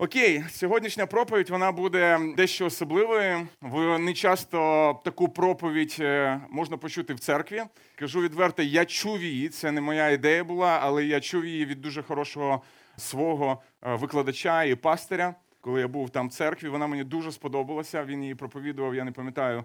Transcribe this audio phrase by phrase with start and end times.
[0.00, 3.48] Окей, сьогоднішня проповідь вона буде дещо особливою.
[3.60, 7.62] Ви не часто таку проповідь е, можна почути в церкві.
[7.94, 9.48] Кажу відверто, я чув її.
[9.48, 12.62] Це не моя ідея була, але я чув її від дуже хорошого
[12.96, 15.34] свого е, викладача і пастиря.
[15.60, 18.04] Коли я був там в церкві, вона мені дуже сподобалася.
[18.04, 19.64] Він її проповідував, я не пам'ятаю,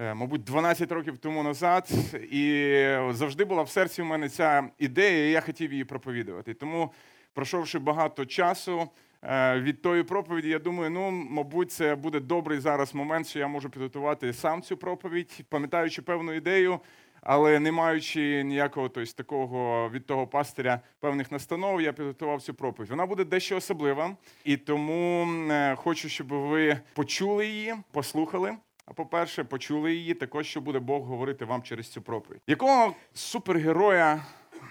[0.00, 1.90] е, мабуть, 12 років тому назад.
[2.30, 2.74] І
[3.10, 6.54] завжди була в серці у мене ця ідея, і я хотів її проповідувати.
[6.54, 6.92] Тому,
[7.34, 8.88] пройшовши багато часу.
[9.28, 13.48] Е, від тої проповіді, я думаю, ну, мабуть, це буде добрий зараз момент, що я
[13.48, 16.80] можу підготувати сам цю проповідь, пам'ятаючи певну ідею,
[17.20, 22.90] але не маючи ніякого тобто, такого від того пастиря певних настанов, я підготував цю проповідь.
[22.90, 28.54] Вона буде дещо особлива, і тому е, хочу, щоб ви почули її, послухали.
[28.86, 32.40] А по-перше, почули її, також що буде Бог говорити вам через цю проповідь.
[32.46, 34.24] Якого супергероя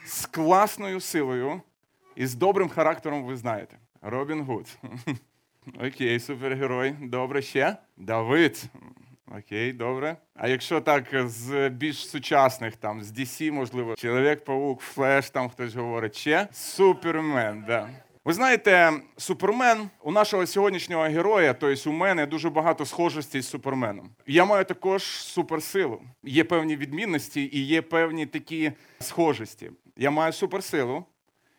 [0.05, 1.61] з класною силою
[2.15, 3.77] і з добрим характером ви знаєте?
[4.03, 4.77] Робін Гуд.
[5.87, 6.95] Окей, супергерой.
[7.01, 7.77] Добре ще.
[7.97, 8.63] Давид.
[9.37, 10.17] Окей, добре.
[10.35, 16.15] А якщо так з більш сучасних, там, з DC, можливо, Чоловік-паук, Флеш, там хтось говорить
[16.15, 16.47] ще.
[16.51, 17.89] Супермен, да.
[18.25, 24.09] Ви знаєте, супермен у нашого сьогоднішнього героя, тобто у мене дуже багато схожостей з суперменом.
[24.27, 26.01] Я маю також суперсилу.
[26.23, 29.71] Є певні відмінності і є певні такі схожості.
[29.97, 31.05] Я маю суперсилу.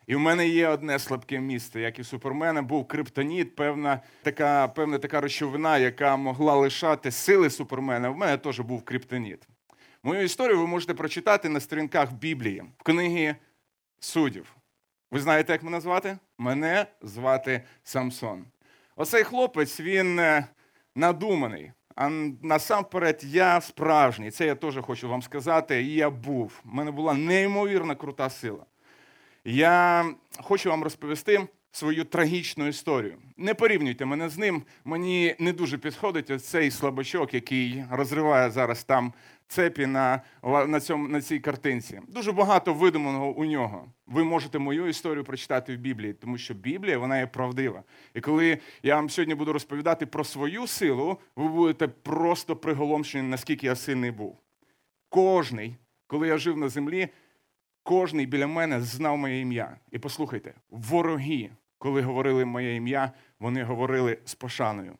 [0.06, 4.68] І в мене є одне слабке місце, як і у супермена, був криптоніт, певна така
[4.68, 8.10] певна така речовина, яка могла лишати сили супермена.
[8.10, 9.48] В мене теж був криптоніт.
[10.02, 13.34] Мою історію ви можете прочитати на сторінках Біблії, в книгі
[14.00, 14.56] суддів.
[15.10, 16.18] Ви знаєте, як мене звати?
[16.38, 18.44] Мене звати Самсон.
[18.96, 20.46] Оцей хлопець, він е,
[20.94, 21.72] надуманий.
[21.96, 22.08] А
[22.42, 24.30] насамперед, я справжній.
[24.30, 25.82] Це я теж хочу вам сказати.
[25.82, 26.62] І я був.
[26.64, 28.66] У мене була неймовірна крута сила.
[29.44, 30.04] Я
[30.42, 33.18] хочу вам розповісти свою трагічну історію.
[33.36, 34.62] Не порівнюйте мене з ним.
[34.84, 39.12] Мені не дуже підходить цей слабачок, який розриває зараз там
[39.48, 42.00] цепі на на, цьому, на цій картинці.
[42.08, 43.88] Дуже багато видуманого у нього.
[44.06, 47.82] Ви можете мою історію прочитати в Біблії, тому що Біблія вона є правдива.
[48.14, 53.66] І коли я вам сьогодні буду розповідати про свою силу, ви будете просто приголомшені, наскільки
[53.66, 54.38] я сильний був.
[55.08, 55.76] Кожний,
[56.06, 57.08] коли я жив на землі.
[57.84, 59.76] Кожний біля мене знав моє ім'я.
[59.92, 64.92] І послухайте, вороги, коли говорили моє ім'я, вони говорили з пошаною.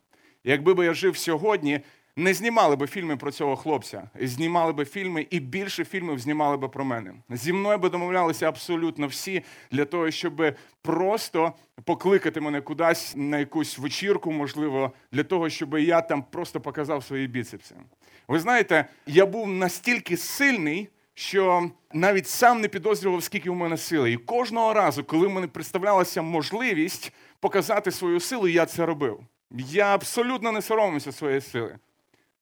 [0.45, 1.81] Якби би я жив сьогодні,
[2.17, 6.69] не знімали би фільми про цього хлопця, знімали би фільми, і більше фільмів знімали би
[6.69, 7.15] про мене.
[7.31, 11.53] Зі мною би домовлялися абсолютно всі для того, щоб просто
[11.84, 17.27] покликати мене кудись на якусь вечірку, можливо, для того, щоб я там просто показав свої
[17.27, 17.75] біцепси.
[18.28, 24.13] Ви знаєте, я був настільки сильний що навіть сам не підозрював, скільки у мене сили.
[24.13, 29.21] І кожного разу, коли мені представлялася можливість показати свою силу, я це робив.
[29.51, 31.79] Я абсолютно не соромився своєї сили.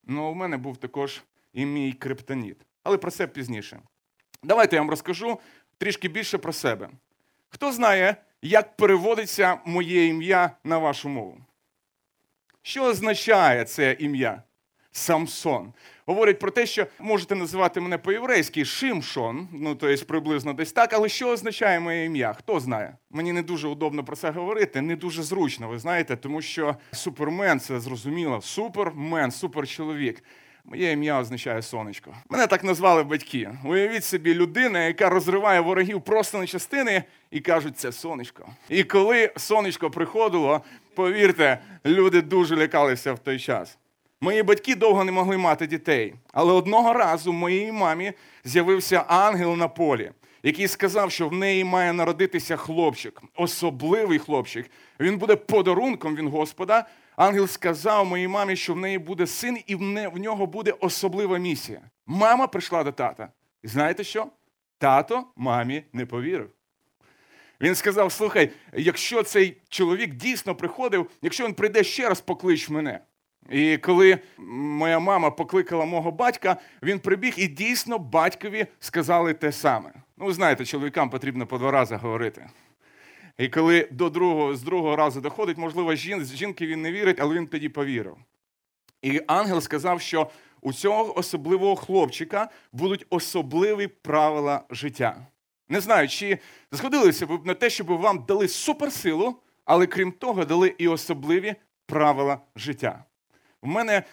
[0.03, 1.21] Ну, у мене був також
[1.53, 2.57] і мій криптоніт.
[2.83, 3.79] Але про це пізніше.
[4.43, 5.39] Давайте я вам розкажу
[5.77, 6.89] трішки більше про себе.
[7.49, 11.37] Хто знає, як переводиться моє ім'я на вашу мову?
[12.61, 14.43] Що означає це ім'я?
[14.91, 15.73] Самсон.
[16.05, 20.93] Говорять про те, що можете називати мене по-єврейськи Шимшон, ну то є приблизно десь так.
[20.93, 22.33] Але що означає моє ім'я?
[22.33, 22.97] Хто знає?
[23.09, 27.59] Мені не дуже удобно про це говорити, не дуже зручно, ви знаєте, тому що супермен
[27.59, 28.41] це зрозуміло.
[28.41, 30.23] Супермен, суперчоловік.
[30.65, 32.13] Моє ім'я означає сонечко.
[32.29, 33.49] Мене так назвали батьки.
[33.65, 38.49] Уявіть собі, людина, яка розриває ворогів просто на частини і кажуть, це сонечко.
[38.69, 40.61] І коли сонечко приходило,
[40.95, 43.77] повірте, люди дуже лякалися в той час.
[44.23, 46.15] Мої батьки довго не могли мати дітей.
[46.31, 48.13] Але одного разу моїй мамі
[48.43, 50.11] з'явився ангел на полі,
[50.43, 54.71] який сказав, що в неї має народитися хлопчик, особливий хлопчик.
[54.99, 56.85] Він буде подарунком він Господа.
[57.15, 61.81] Ангел сказав моїй мамі, що в неї буде син, і в нього буде особлива місія.
[62.05, 63.29] Мама прийшла до тата.
[63.63, 64.27] І знаєте що?
[64.77, 66.49] Тато мамі не повірив.
[67.61, 72.99] Він сказав: слухай, якщо цей чоловік дійсно приходив, якщо він прийде ще раз, поклич мене.
[73.49, 79.93] І коли моя мама покликала мого батька, він прибіг і дійсно батькові сказали те саме.
[80.17, 82.49] Ну, ви знаєте, чоловікам потрібно по два рази говорити.
[83.37, 87.35] І коли до другого, з другого разу доходить, можливо, жін, жінки він не вірить, але
[87.35, 88.17] він тоді повірив.
[89.01, 90.29] І ангел сказав, що
[90.61, 95.27] у цього особливого хлопчика будуть особливі правила життя.
[95.69, 96.39] Не знаю, чи
[96.71, 99.35] згодилися б на те, щоб вам дали суперсилу,
[99.65, 101.55] але крім того, дали і особливі
[101.85, 103.05] правила життя.
[103.63, 104.03] У мене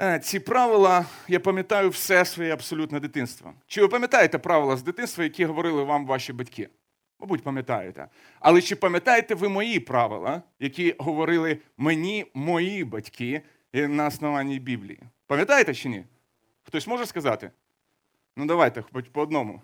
[0.00, 3.54] е, ці правила, я пам'ятаю все своє абсолютне дитинство.
[3.66, 6.68] Чи ви пам'ятаєте правила з дитинства, які говорили вам ваші батьки?
[7.20, 8.08] Мабуть, пам'ятаєте.
[8.40, 13.42] Але чи пам'ятаєте ви мої правила, які говорили мені мої батьки
[13.72, 15.00] на основанні Біблії?
[15.26, 16.04] Пам'ятаєте чи ні?
[16.62, 17.50] Хтось може сказати?
[18.36, 19.62] Ну, давайте, хоч по одному.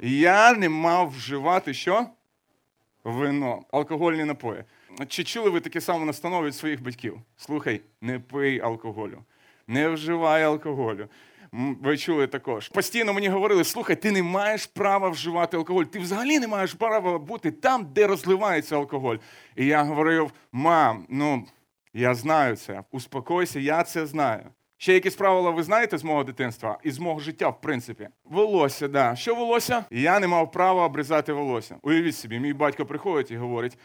[0.00, 2.06] Я не мав вживати що?
[3.04, 4.64] Вино, алкогольні напої.
[5.08, 7.20] Чи чули ви таке саме настанови від своїх батьків?
[7.36, 9.18] Слухай, не пий алкоголю,
[9.66, 11.08] не вживай алкоголю.
[11.52, 12.68] Ви чули також.
[12.68, 15.84] Постійно мені говорили: слухай, ти не маєш права вживати алкоголь.
[15.84, 19.16] Ти взагалі не маєш права бути там, де розливається алкоголь.
[19.56, 21.46] І я говорив: мам, ну
[21.94, 24.44] я знаю це, успокойся, я це знаю.
[24.82, 28.08] Ще якісь правила ви знаєте з мого дитинства і з мого життя, в принципі.
[28.24, 29.16] Волосся, да.
[29.16, 29.84] Що волосся?
[29.90, 31.76] Я не мав права обрізати волосся.
[31.82, 33.78] Уявіть собі, мій батько приходить і говорить: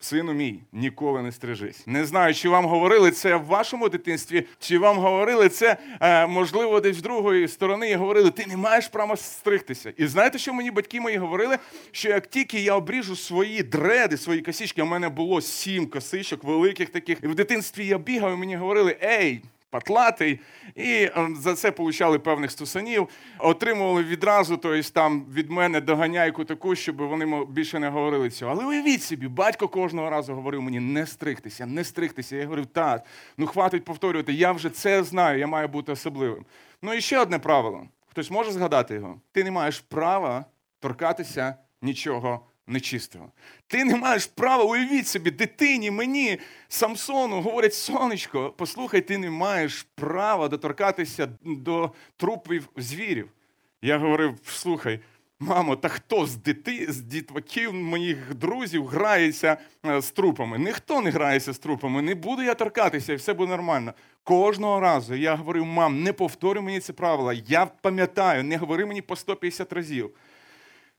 [0.00, 1.86] сину мій, ніколи не стрижись.
[1.86, 6.80] Не знаю, чи вам говорили це в вашому дитинстві, чи вам говорили це, е, можливо,
[6.80, 9.92] десь з другої сторони і говорили, ти не маєш права стригтися.
[9.96, 11.58] І знаєте, що мені батьки мої говорили?
[11.90, 16.90] Що як тільки я обріжу свої дреди, свої косички, у мене було сім косичок, великих
[16.90, 17.18] таких.
[17.22, 20.40] І в дитинстві я бігав, і мені говорили, ей патлатий,
[20.74, 23.08] і ем, за це получали певних стусанів,
[23.38, 28.52] отримували відразу, тобто там від мене доганяйку таку, щоб вони більше не говорили цього.
[28.52, 32.36] Але уявіть собі, батько кожного разу говорив мені не стригтися, не стригтися.
[32.36, 33.04] Я говорив, так,
[33.36, 36.44] ну хватить повторювати, я вже це знаю, я маю бути особливим.
[36.82, 37.86] Ну і ще одне правило.
[38.10, 39.20] Хтось може згадати його?
[39.32, 40.44] Ти не маєш права
[40.80, 42.40] торкатися нічого
[42.70, 43.32] нечистого.
[43.66, 46.38] Ти не маєш права, уявіть собі, дитині, мені,
[46.68, 53.28] Самсону, говорять, сонечко, послухай, ти не маєш права доторкатися до трупів звірів.
[53.82, 55.00] Я говорив: слухай,
[55.40, 59.56] мамо, та хто з дити, з дітваків моїх друзів грається
[59.86, 60.58] е, з трупами?
[60.58, 63.92] Ніхто не грається з трупами, не буду я торкатися, і все буде нормально.
[64.24, 67.32] Кожного разу я говорив, мам, не повторюй мені це правило.
[67.32, 70.10] Я пам'ятаю, не говори мені по 150 разів.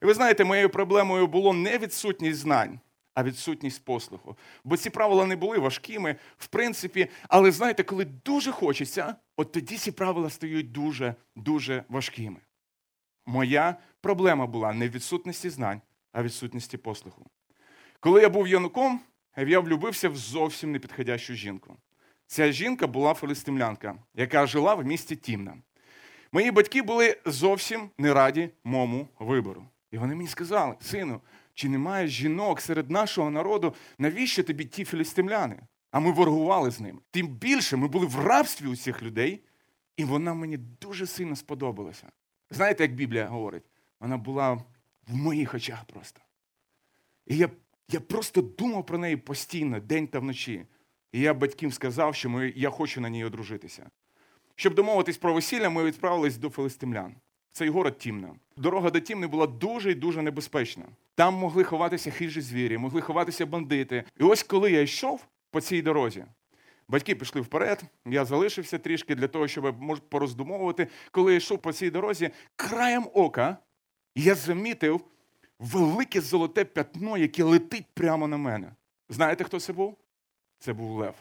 [0.02, 2.80] І ви знаєте, моєю проблемою було не відсутність знань,
[3.14, 4.38] а відсутність послуху.
[4.64, 9.78] Бо ці правила не були важкими, в принципі, але знаєте, коли дуже хочеться, от тоді
[9.78, 12.40] ці правила стають дуже-дуже важкими.
[13.26, 15.82] Моя проблема була не в відсутності знань,
[16.12, 17.26] а в відсутності послуху.
[18.00, 19.02] Коли я був януком,
[19.38, 21.78] я влюбився в зовсім непідходящу жінку.
[22.28, 25.58] Ця жінка була филистимлянка, яка жила в місті Тімна.
[26.32, 29.66] Мої батьки були зовсім не раді моєму вибору.
[29.92, 31.22] І вони мені сказали, сину,
[31.54, 35.60] чи немає жінок серед нашого народу, навіщо тобі ті філістимляни?
[35.92, 37.00] А ми воргували з ними.
[37.12, 39.44] Тим більше ми були в рабстві у цих людей,
[39.98, 42.12] і вона мені дуже сильно сподобалася.
[42.50, 43.64] Знаєте, як Біблія говорить?
[44.00, 44.54] Вона була
[45.08, 46.22] в моїх очах просто.
[47.28, 47.50] І я
[47.90, 50.66] я просто думав про неї постійно, день та вночі.
[51.12, 53.90] І я батькам сказав, що ми, я хочу на ній одружитися.
[54.56, 57.16] Щоб домовитись про весілля, ми відправились до филистимлян
[57.52, 58.36] цей город Тімна.
[58.58, 60.86] Дорога до Тімни була дуже і дуже небезпечна.
[61.16, 64.04] Там могли ховатися хижі звірі, могли ховатися бандити.
[64.20, 66.26] І ось коли я йшов по цій дорозі,
[66.88, 69.76] батьки пішли вперед, я залишився трішки для того, щоб
[70.10, 70.88] пороздумовувати.
[71.12, 73.58] Коли я йшов по цій дорозі, краєм ока
[74.16, 75.02] я замітив
[75.60, 78.76] велике золоте пятно, яке летить прямо на мене.
[79.10, 79.98] Знаєте, хто це був?
[80.60, 81.16] Це був Лев.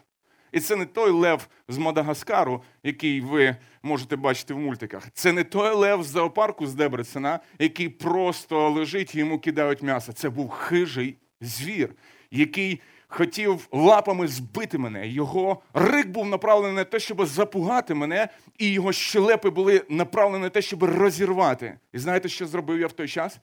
[0.53, 5.09] І це не той лев з Мадагаскару, який ви можете бачити в мультиках.
[5.13, 10.13] Це не той лев з зоопарку з Дебрецена, який просто лежить і йому кидають м'ясо.
[10.13, 11.95] Це був хижий звір,
[12.31, 15.09] який хотів лапами збити мене.
[15.09, 18.29] Його рик був направлений на те, щоб запугати мене,
[18.59, 21.79] і його щелепи були направлені на те, щоб розірвати.
[21.93, 23.39] І знаєте, що зробив я в той час?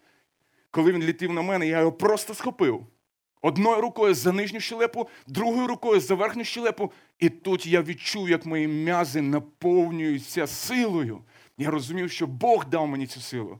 [0.71, 2.85] Коли він літів на мене, я його просто схопив.
[3.41, 6.91] Одною рукою за нижню щелепу, другою рукою за верхню щелепу.
[7.19, 11.19] І тут я відчув, як мої м'язи наповнюються силою.
[11.57, 13.59] Я розумів, що Бог дав мені цю силу.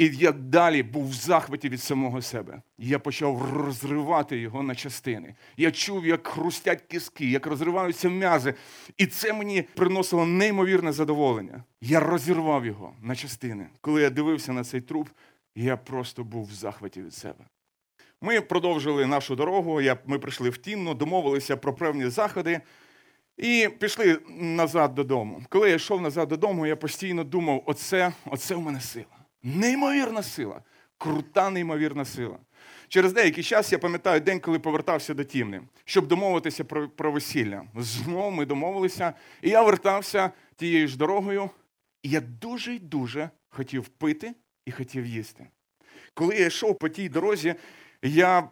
[0.00, 2.62] І я далі був в захваті від самого себе.
[2.78, 5.34] Я почав розривати його на частини.
[5.56, 8.54] Я чув, як хрустять киски, як розриваються м'язи.
[8.96, 11.64] І це мені приносило неймовірне задоволення.
[11.80, 13.66] Я розірвав його на частини.
[13.80, 15.08] Коли я дивився на цей труп,
[15.54, 17.44] я просто був в захваті від себе.
[18.22, 19.80] Ми продовжили нашу дорогу.
[20.06, 22.60] Ми прийшли в Тімну, домовилися про певні заходи
[23.36, 25.42] і пішли назад додому.
[25.48, 29.16] Коли я йшов назад додому, я постійно думав: оце, оце в мене сила.
[29.42, 30.62] Неймовірна сила,
[30.98, 32.38] крута, неймовірна сила.
[32.88, 37.62] Через деякий час я пам'ятаю день, коли повертався до Тімни, щоб домовитися про про весілля.
[37.76, 39.12] Знову ми домовилися,
[39.42, 41.50] і я вертався тією ж дорогою,
[42.02, 44.34] і я дуже й дуже хотів пити
[44.66, 45.46] і хотів їсти.
[46.14, 47.54] Коли я йшов по тій дорозі,
[48.02, 48.48] я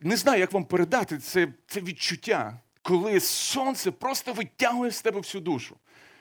[0.00, 5.42] не знаю, як вам передати це, це відчуття, коли сонце просто витягує з тебе всю
[5.42, 5.76] душу.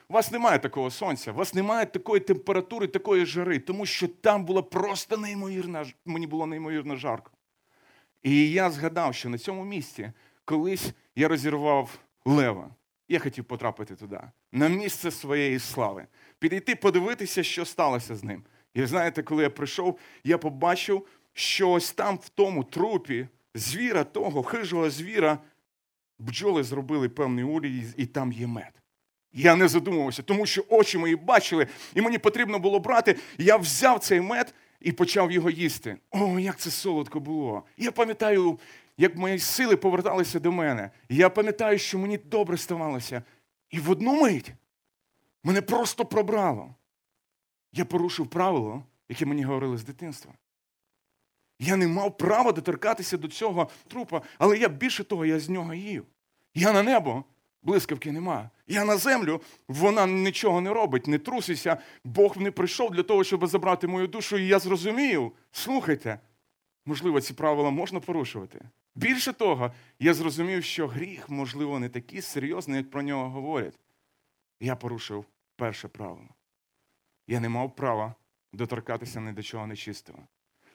[0.10, 4.46] У вас немає такого сонця, у вас немає такої температури, такої жари, тому що там
[4.46, 7.32] було просто неймовірно, мені було неймовірно жарко.
[8.24, 10.12] І я згадав, що на цьому місці
[10.46, 12.70] колись я розірвав лева.
[13.08, 16.08] Я хотів потрапити туди, на місце своєї слави,
[16.40, 18.44] підійти, подивитися, що сталося з ним.
[18.74, 24.44] І знаєте, коли я прийшов, я побачив, що ось там, в тому трупі, звіра того,
[24.44, 25.38] хижого звіра,
[26.20, 28.82] бджоли зробили певний улій, і там є мед.
[29.34, 33.16] Я не задумувався, тому що очі мої бачили, і мені потрібно було брати.
[33.38, 35.98] Я взяв цей мед і почав його їсти.
[36.12, 37.64] О, як це солодко було!
[37.78, 38.60] Я пам'ятаю,
[38.98, 40.92] як мої сили поверталися до мене.
[41.10, 43.24] Я пам'ятаю, що мені добре ставалося.
[43.70, 44.54] І в одну мить
[45.44, 46.76] мене просто пробрало.
[47.74, 50.34] Я порушив правило, яке мені говорили з дитинства.
[51.64, 55.74] Я не мав права доторкатися до цього трупа, але я більше того, я з нього
[55.74, 56.06] їв.
[56.54, 57.24] Я на небо,
[57.62, 58.50] блискавки нема.
[58.68, 61.78] Я на землю, вона нічого не робить, не трусися.
[62.04, 65.32] Бог не прийшов для того, щоб забрати мою душу, і я зрозумів.
[65.52, 66.20] Слухайте,
[66.86, 68.62] можливо, ці правила можна порушувати.
[68.96, 73.80] Більше того, я зрозумів, що гріх, можливо, не такий серйозний, як про нього говорять.
[74.60, 75.26] Я порушив
[75.56, 76.30] перше правило.
[77.28, 78.16] Я не мав права
[78.54, 80.28] доторкатися ні до чого нечистого.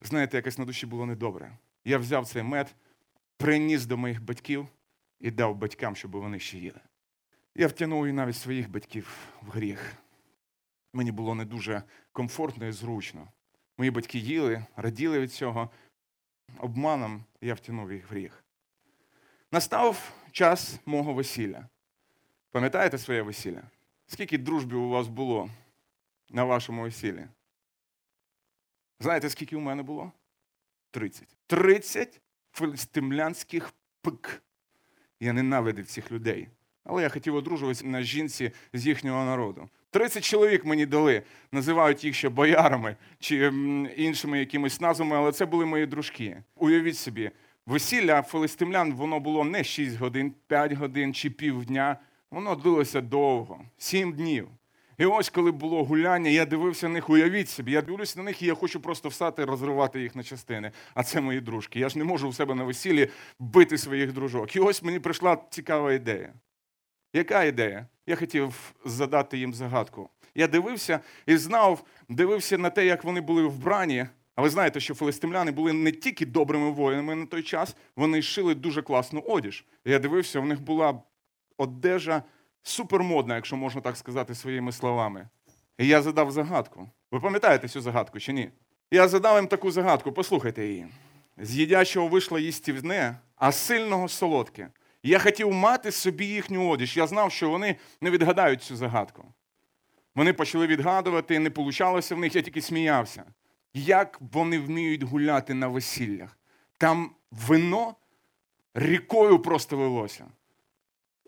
[0.02, 1.58] Знаєте, якось на душі було недобре.
[1.84, 2.74] Я взяв цей мед,
[3.36, 4.68] приніс до моїх батьків
[5.20, 6.80] і дав батькам, щоб вони ще їли.
[7.54, 9.94] Я втягнув і навіть своїх батьків в гріх.
[10.92, 13.28] Мені було не дуже комфортно і зручно.
[13.78, 15.70] Мої батьки їли, раділи від цього.
[16.58, 18.44] Обманом я втягнув їх в гріх.
[19.52, 21.68] Настав час мого весілля.
[22.50, 23.62] Пам'ятаєте своє весілля?
[24.06, 25.50] Скільки дружби у вас було
[26.30, 27.26] на вашому весіллі?
[29.00, 30.12] Знаєте, скільки у мене було?
[30.90, 31.28] 30.
[31.46, 32.20] 30
[32.52, 33.72] филистимлянських
[34.02, 34.42] пик.
[35.20, 36.48] Я ненавидив цих людей.
[36.84, 39.68] Але я хотів одружуватися на жінці з їхнього народу.
[39.90, 41.22] 30 чоловік мені дали,
[41.52, 43.52] називають їх ще боярами чи
[43.96, 46.42] іншими якимись назвами, але це були мої дружки.
[46.56, 47.30] Уявіть собі,
[47.66, 51.96] весілля филистимлян воно було не 6 годин, 5 годин чи півдня.
[52.30, 54.48] Воно длилося довго, 7 днів.
[54.98, 58.42] І ось, коли було гуляння, я дивився на них, уявіть собі, я дивлюся на них,
[58.42, 60.72] і я хочу просто встати розривати їх на частини.
[60.94, 61.80] А це мої дружки.
[61.80, 64.56] Я ж не можу у себе на весіллі бити своїх дружок.
[64.56, 66.32] І ось мені прийшла цікава ідея.
[67.12, 67.86] Яка ідея?
[68.06, 70.10] Я хотів задати їм загадку.
[70.34, 74.06] Я дивився і знав, дивився на те, як вони були вбрані.
[74.34, 78.54] А ви знаєте, що филистимляни були не тільки добрими воїнами на той час, вони шили
[78.54, 79.64] дуже класну одіж.
[79.84, 81.02] Я дивився, у них була
[81.58, 82.22] одежа
[82.68, 85.28] супермодна, якщо можна так сказати своїми словами.
[85.78, 86.88] І я задав загадку.
[87.10, 88.50] Ви пам'ятаєте цю загадку чи ні?
[88.90, 90.86] Я задав їм таку загадку, послухайте її.
[91.38, 94.68] З їдячого вийшло їстівне, а сильного солодке.
[95.02, 96.96] Я хотів мати собі їхню одіж.
[96.96, 99.24] Я знав, що вони не відгадають цю загадку.
[100.14, 103.24] Вони почали відгадувати, не получалося в них, я тільки сміявся.
[103.74, 106.38] Як вони вміють гуляти на весіллях?
[106.78, 107.94] Там вино
[108.74, 110.24] рікою просто лилося.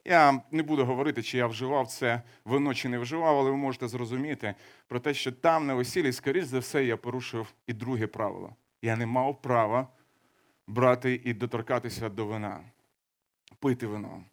[0.09, 3.89] Я не буду говорити, чи я вживав це вино, чи не вживав, але ви можете
[3.89, 4.55] зрозуміти
[4.87, 8.57] про те, що там на весіллі, скоріш за все, я порушив і друге правило.
[8.83, 9.89] Я не мав права
[10.67, 12.61] брати і доторкатися до вина,
[13.61, 14.25] пити вино.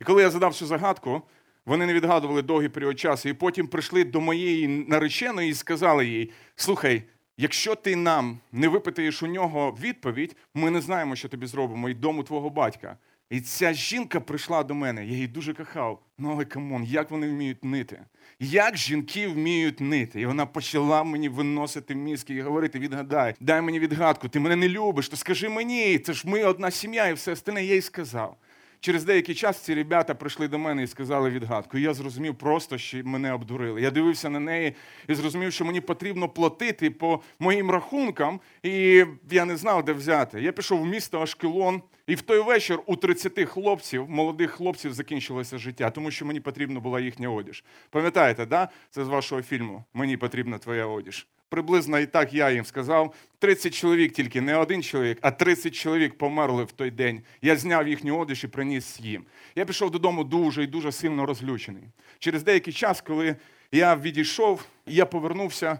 [0.00, 1.22] І коли я задав цю загадку,
[1.66, 6.32] вони не відгадували довгий період часу, і потім прийшли до моєї нареченої і сказали їй:
[6.56, 7.02] слухай,
[7.36, 11.94] якщо ти нам не випитаєш у нього відповідь, ми не знаємо, що тобі зробимо, і
[11.94, 12.96] дому твого батька.
[13.30, 16.02] І ця жінка прийшла до мене, я її дуже кохав.
[16.18, 18.00] Ну, але come on, як вони вміють нити?
[18.40, 20.20] Як жінки вміють нити?
[20.20, 24.68] І вона почала мені виносити мізки і говорити: відгадай, дай мені відгадку, ти мене не
[24.68, 28.36] любиш, то скажи мені, це ж ми одна сім'я, і все остальне я їй сказав.
[28.80, 31.78] Через деякий час ці ребята прийшли до мене і сказали відгадку.
[31.78, 33.82] І я зрозумів просто, що мене обдурили.
[33.82, 34.74] Я дивився на неї
[35.08, 40.42] і зрозумів, що мені потрібно платити по моїм рахункам, і я не знав, де взяти.
[40.42, 45.58] Я пішов в місто Ашкелон, і в той вечір у 30 хлопців, молодих хлопців, закінчилося
[45.58, 47.64] життя, тому що мені потрібна була їхня одіж.
[47.90, 48.68] Пам'ятаєте, да?
[48.90, 53.14] Це з вашого фільму Мені потрібна твоя одіж приблизно і так я їм сказав.
[53.38, 57.22] 30 чоловік тільки, не один чоловік, а 30 чоловік померли в той день.
[57.42, 59.24] Я зняв їхню одяг і приніс їм.
[59.54, 61.82] Я пішов додому дуже і дуже сильно розлючений.
[62.18, 63.36] Через деякий час, коли
[63.72, 65.78] я відійшов, я повернувся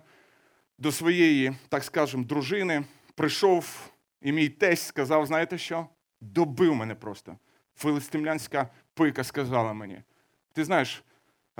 [0.78, 2.84] до своєї, так скажемо, дружини,
[3.14, 3.90] прийшов,
[4.22, 5.86] і мій тесть сказав: знаєте що?
[6.20, 7.36] Добив мене просто.
[7.76, 10.02] Филистимлянська пика сказала мені:
[10.52, 11.02] ти знаєш,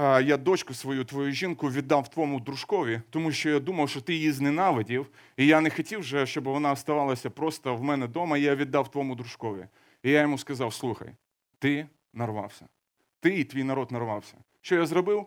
[0.01, 4.33] я дочку свою, твою жінку віддав твоєму дружкові, тому що я думав, що ти її
[4.33, 8.55] зненавидів, і я не хотів, вже, щоб вона оставалася просто в мене вдома, і я
[8.55, 9.67] віддав твоєму дружкові.
[10.03, 11.09] І я йому сказав: слухай,
[11.59, 12.67] ти нарвався.
[13.21, 14.35] Ти і твій народ нарвався.
[14.61, 15.27] Що я зробив?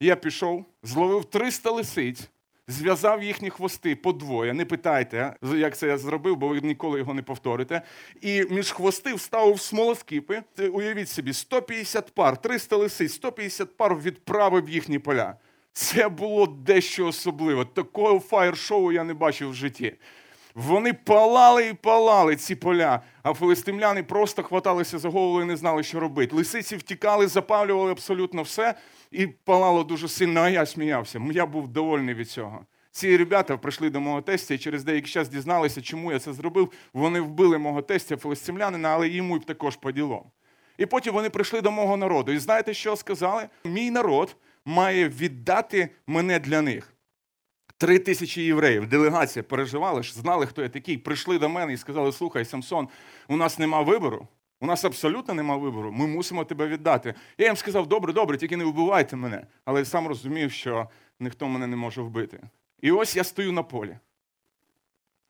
[0.00, 2.30] Я пішов, зловив 300 лисиць,
[2.68, 4.52] зв'язав їхні хвости по двоє.
[4.52, 7.82] Не питайте, як це я зробив, бо ви ніколи його не повторите.
[8.20, 10.42] І між хвости вставив смолоскипи.
[10.72, 15.34] Уявіть собі, 150 пар, 300 лисиць, 150 пар відправив їхні поля.
[15.72, 17.64] Це було дещо особливе.
[17.64, 19.94] Такого фаєр-шоу я не бачив в житті.
[20.54, 25.82] Вони палали і палали ці поля, а филистимляни просто хваталися за голову і не знали,
[25.82, 26.36] що робити.
[26.36, 28.74] Лисиці втікали, запалювали абсолютно все,
[29.12, 31.20] і палало дуже сильно, а я сміявся.
[31.32, 32.66] Я був довольний від цього.
[32.90, 36.72] Ці ребята прийшли до мого тестя і через деякий час дізналися, чому я це зробив.
[36.92, 40.24] Вони вбили мого тестя филистимлянина, але йому також по ділом.
[40.78, 42.32] І потім вони прийшли до мого народу.
[42.32, 43.48] І знаєте, що сказали?
[43.64, 46.94] Мій народ має віддати мене для них.
[47.76, 50.98] Три тисячі євреїв, делегація переживали, знали, хто я такий.
[50.98, 52.88] Прийшли до мене і сказали: Слухай, Самсон,
[53.28, 54.28] у нас нема вибору.
[54.62, 55.92] У нас абсолютно нема вибору.
[55.92, 57.14] Ми мусимо тебе віддати.
[57.38, 59.46] Я їм сказав: добре, добре, тільки не вбивайте мене.
[59.64, 60.88] Але я сам розумів, що
[61.20, 62.40] ніхто мене не може вбити.
[62.80, 63.98] І ось я стою на полі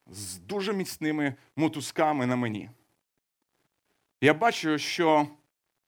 [0.07, 2.71] з дуже міцними мотузками на мені.
[4.21, 5.27] Я бачу, що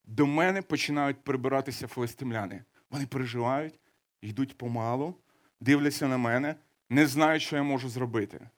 [0.04, 2.64] до мене починають прибиратися филистимляни.
[2.90, 3.80] Вони переживають,
[4.22, 5.14] йдуть помалу,
[5.60, 6.54] дивляться на мене,
[6.90, 8.48] не знають, що я можу зробити.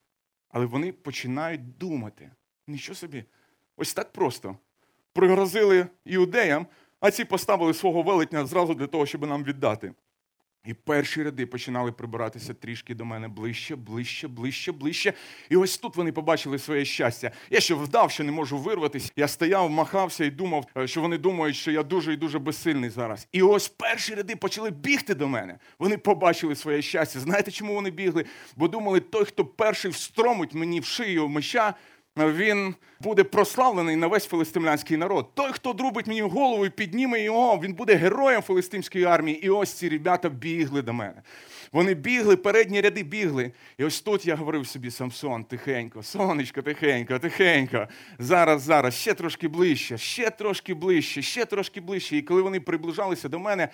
[0.48, 2.30] Але вони починають думати.
[2.66, 3.24] Нічого собі.
[3.76, 4.56] Ось так просто.
[5.16, 6.66] Пригрозили іудеям,
[7.00, 9.92] а ці поставили свого велетня зразу для того, щоб нам віддати.
[10.66, 15.12] І перші ряди починали прибиратися трішки до мене ближче, ближче, ближче, ближче.
[15.50, 17.30] І ось тут вони побачили своє щастя.
[17.50, 19.12] Я ще вдав, що не можу вирватися.
[19.16, 22.90] Я стояв, махався і думав, е, що вони думають, що я дуже і дуже безсильний
[22.90, 23.28] зараз.
[23.32, 25.58] І ось перші ряди почали бігти до мене.
[25.78, 27.20] Вони побачили своє щастя.
[27.20, 28.24] Знаєте, чому вони бігли?
[28.56, 31.74] Бо думали, той, хто перший встромить мені в шию меча,
[32.16, 35.34] він буде прославлений на весь филистимлянський народ.
[35.34, 39.46] Той, хто друбить мені голову і підніме його, він буде героєм филистимської армії.
[39.46, 41.22] І ось ці ребята бігли до мене.
[41.72, 43.52] Вони бігли, передні ряди бігли.
[43.78, 47.88] І ось тут я говорив собі, Самсон, тихенько, сонечко, тихенько, тихенько.
[48.18, 52.16] Зараз, зараз, ще трошки ближче, ще трошки ближче, ще трошки ближче.
[52.16, 53.68] І коли вони приближалися до мене,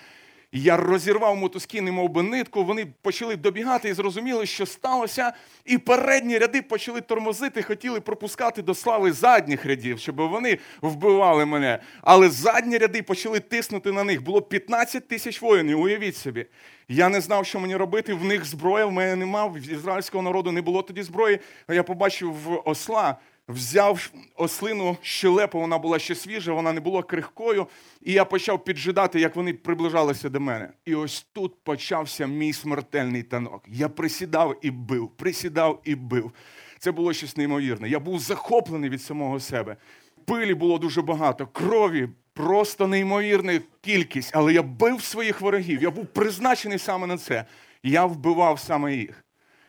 [0.52, 5.32] я розірвав мотузки, немов би нитку, вони почали добігати і зрозуміли, що сталося.
[5.64, 11.78] І передні ряди почали тормозити, хотіли пропускати до слави задніх рядів, щоб вони вбивали мене.
[12.02, 14.22] Але задні ряди почали тиснути на них.
[14.22, 16.46] Було 15 тисяч воїнів, уявіть собі.
[16.88, 18.14] Я не знав, що мені робити.
[18.14, 21.38] В них зброя, в мене нема, в ізраїльського народу не було тоді зброї.
[21.68, 23.16] Я побачив осла
[23.48, 27.66] взяв ослину щелепу, вона була ще свіжа, вона не була крихкою.
[28.02, 30.70] І я почав піджидати, як вони приближалися до мене.
[30.84, 33.64] І ось тут почався мій смертельний танок.
[33.68, 36.32] Я присідав і бив, присідав і бив.
[36.78, 37.88] Це було щось неймовірне.
[37.88, 39.76] Я був захоплений від самого себе.
[40.24, 42.08] Пилі було дуже багато, крові.
[42.34, 45.82] Просто неймовірна кількість, але я бив своїх ворогів.
[45.82, 47.44] Я був призначений саме на це.
[47.82, 49.24] Я вбивав саме їх.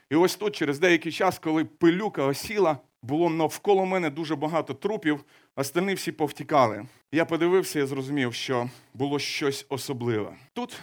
[0.09, 5.25] І ось тут, через деякий час, коли пилюка осіла, було навколо мене дуже багато трупів,
[5.55, 6.85] остальні всі повтікали.
[7.11, 10.37] Я подивився і зрозумів, що було щось особливе.
[10.53, 10.73] Тут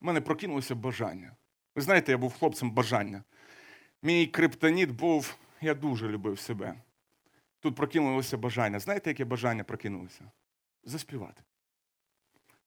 [0.00, 1.36] в мене прокинулося бажання.
[1.76, 3.24] Ви знаєте, я був хлопцем бажання.
[4.02, 6.74] Мій криптоніт був, я дуже любив себе.
[7.60, 8.78] Тут прокинулося бажання.
[8.78, 10.30] Знаєте, яке бажання прокинулося?
[10.84, 11.42] Заспівати.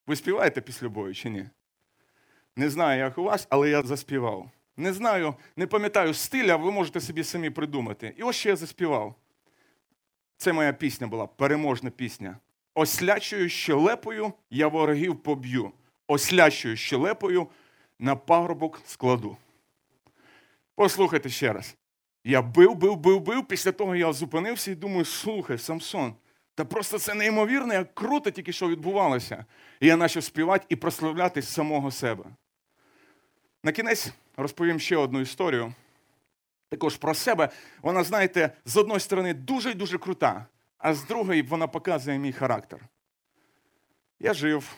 [0.08, 1.50] Ви співаєте після бою чи ні?
[2.56, 4.52] Не знаю, як у вас, але я заспівав.
[4.82, 8.14] Не знаю, не пам'ятаю стиля, ви можете собі самі придумати.
[8.18, 9.16] І ось що я заспівав.
[10.38, 12.38] Це моя пісня була, переможна пісня.
[12.74, 15.72] Ослячою щелепою я ворогів поб'ю.
[16.08, 17.48] Ослячою щелепою
[18.00, 19.38] на пагорбок складу.
[20.76, 21.76] Послухайте ще раз.
[22.24, 23.48] Я бив, бив, бив, бив.
[23.48, 26.14] Після того я зупинився і думаю, слухай, Самсон,
[26.56, 29.46] та просто це неймовірно, як круто тільки що відбувалося.
[29.80, 32.24] І я почав співати і прославляти самого себе.
[33.64, 35.74] На кінець розповім ще одну історію.
[36.70, 37.50] Також про себе.
[37.82, 40.46] Вона, знаєте, з одної сторони дуже і дуже крута,
[40.78, 42.80] а з другої вона показує мій характер.
[44.20, 44.76] Я жив,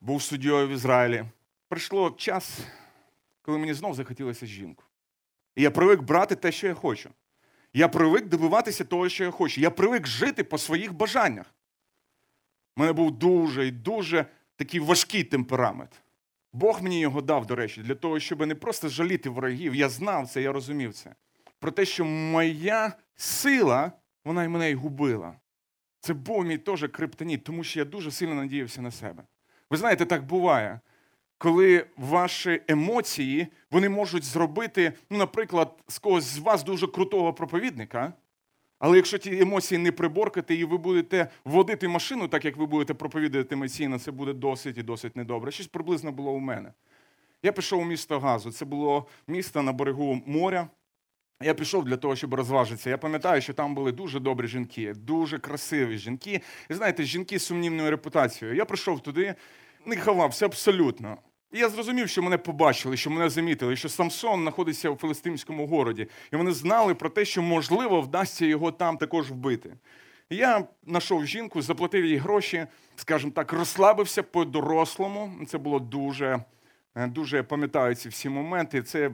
[0.00, 1.24] був суддєю в Ізраїлі.
[1.68, 2.58] Прийшло час,
[3.42, 4.84] коли мені знов захотілося жінку.
[5.56, 7.10] І я привик брати те, що я хочу.
[7.72, 9.60] Я привик добиватися того, що я хочу.
[9.60, 11.46] Я привик жити по своїх бажаннях.
[12.76, 15.90] У мене був дуже і дуже такий важкий темперамент.
[16.52, 19.74] Бог мені його дав, до речі, для того, щоб не просто жаліти ворогів.
[19.74, 21.14] Я знав це, я розумів це.
[21.58, 23.92] Про те, що моя сила,
[24.24, 25.34] вона й мене й губила.
[26.00, 29.22] Це був мій теж криптоніт, тому що я дуже сильно надіявся на себе.
[29.70, 30.80] Ви знаєте, так буває,
[31.38, 38.12] коли ваші емоції вони можуть зробити, ну, наприклад, з когось з вас дуже крутого проповідника,
[38.78, 42.94] Але якщо ті емоції не приборкати, і ви будете водити машину, так як ви будете
[42.94, 45.50] проповідувати емоційно, це буде досить і досить недобре.
[45.50, 46.72] Щось приблизно було у мене.
[47.42, 48.52] Я пішов у місто Газу.
[48.52, 50.68] Це було місто на берегу моря.
[51.42, 52.90] Я пішов для того, щоб розважитися.
[52.90, 56.40] Я пам'ятаю, що там були дуже добрі жінки, дуже красиві жінки.
[56.70, 58.56] І знаєте, жінки з сумнівною репутацією.
[58.56, 59.34] Я прийшов туди,
[59.86, 61.18] не ховався абсолютно.
[61.52, 66.06] Я зрозумів, що мене побачили, що мене замітили, що Самсон знаходиться у Филистимському городі.
[66.32, 69.74] І вони знали про те, що можливо вдасться його там також вбити.
[70.30, 75.32] Я знайшов жінку, заплатив їй гроші, скажімо так, розслабився по-дорослому.
[75.46, 76.44] Це було дуже,
[76.94, 78.82] е, дуже пам'ятаю ці всі моменти.
[78.82, 79.10] Це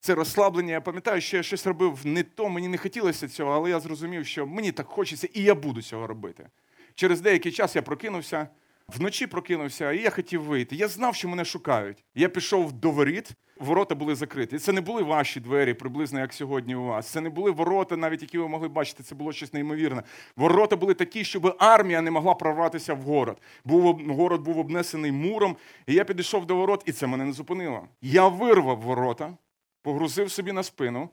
[0.00, 0.72] це розслаблення.
[0.72, 4.26] Я пам'ятаю, що я щось робив не то, мені не хотілося цього, але я зрозумів,
[4.26, 6.48] що мені так хочеться, і я буду цього робити.
[6.94, 8.48] Через деякий час я прокинувся,
[8.96, 10.76] вночі прокинувся, і я хотів вийти.
[10.76, 12.04] Я знав, що мене шукають.
[12.14, 14.58] Я пішов до воріт, ворота були закриті.
[14.58, 17.08] Це не були ваші двері, приблизно як сьогодні у вас.
[17.08, 19.02] Це не були ворота, навіть які ви могли бачити.
[19.02, 20.02] Це було щось неймовірне.
[20.36, 23.40] Ворота були такі, щоб армія не могла прорватися в город.
[23.64, 25.56] Був город був обнесений муром.
[25.86, 27.88] І я підійшов до ворот, і це мене не зупинило.
[28.02, 29.34] Я вирвав ворота
[29.82, 31.08] погрузив собі на спину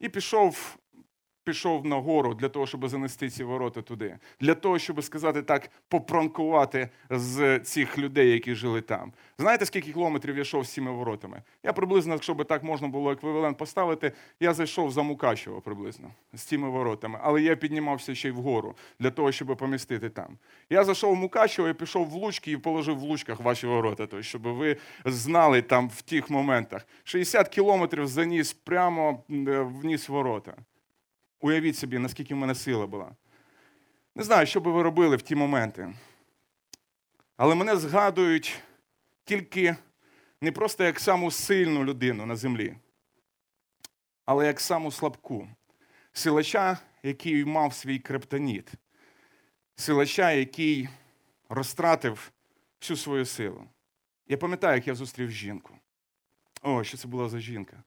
[0.00, 0.76] і пішов
[1.50, 5.70] пішов на гору для того, щоб занести ці ворота туди, для того, щоб сказати так,
[5.88, 9.12] попранкувати з цих людей, які жили там.
[9.38, 11.42] Знаєте, скільки кілометрів я йшов з цими воротами?
[11.62, 16.42] Я приблизно, якщо би так можна було еквівалент поставити, я зайшов за Мукачево приблизно з
[16.42, 20.38] цими воротами, але я піднімався ще й вгору для того, щоб помістити там.
[20.70, 24.22] Я зайшов в Мукачево і пішов в Лучки і положив в Лучках ваші ворота, тобто,
[24.22, 26.86] щоб ви знали там в тих моментах.
[27.04, 30.54] 60 кілометрів заніс прямо вніс ворота.
[31.40, 33.16] Уявіть собі, наскільки в мене сила була.
[34.14, 35.94] Не знаю, що би ви робили в ті моменти.
[37.36, 38.62] Але мене згадують
[39.24, 39.76] тільки
[40.40, 42.76] не просто як саму сильну людину на землі,
[44.24, 45.48] але як саму слабку.
[46.12, 48.72] Силача, який мав свій криптоніт.
[49.76, 50.88] Силача, який
[51.48, 52.32] розтратив
[52.80, 53.64] всю свою силу.
[54.26, 55.74] Я пам'ятаю, як я зустрів жінку.
[56.62, 57.82] О, що це була за жінка?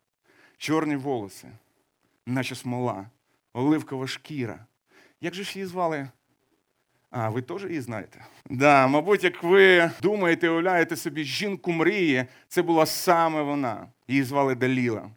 [0.58, 1.52] Чорні волоси,
[2.26, 3.10] наче смола
[3.54, 4.66] оливкова шкіра.
[5.22, 6.10] Як же ж її звали?
[7.12, 8.26] А, ви теж її знаєте?
[8.50, 13.88] Да, Мабуть, як ви думаєте, уявляєте собі жінку мрії, це була саме вона.
[14.08, 15.10] Її звали Даліла.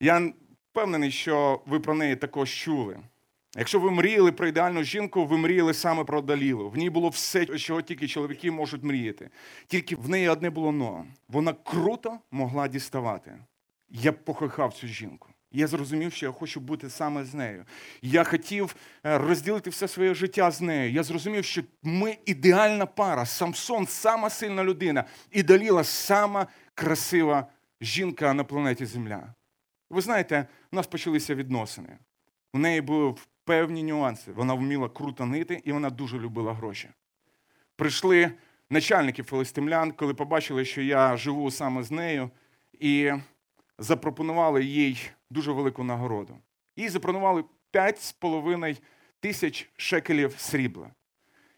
[0.00, 0.32] Я
[0.70, 2.98] впевнений, що ви про неї також чули.
[3.56, 6.70] Якщо ви мріяли про ідеальну жінку, ви мріяли саме про Далілу.
[6.70, 9.30] В ній було все, чого тільки чоловіки можуть мріяти.
[9.66, 11.06] Тільки в неї одне було но.
[11.28, 13.38] Вона круто могла діставати.
[13.88, 15.28] Я покохав цю жінку.
[15.52, 17.64] Я зрозумів, що я хочу бути саме з нею.
[18.02, 20.92] Я хотів е, розділити все своє життя з нею.
[20.92, 23.26] Я зрозумів, що ми ідеальна пара.
[23.26, 27.46] Самсон сама сильна людина, і Даліла сама красива
[27.80, 29.34] жінка на планеті Земля.
[29.90, 31.98] Ви знаєте, у нас почалися відносини.
[32.52, 34.32] У неї були певні нюанси.
[34.32, 36.88] Вона вміла круто нити, і вона дуже любила гроші.
[37.76, 38.32] Прийшли
[38.70, 42.30] начальники филистимлян, коли побачили, що я живу саме з нею,
[42.72, 43.12] і
[43.80, 46.36] запропонували їй дуже велику нагороду.
[46.76, 48.80] Їй запропонували 5,5
[49.20, 50.90] тисяч шекелів срібла.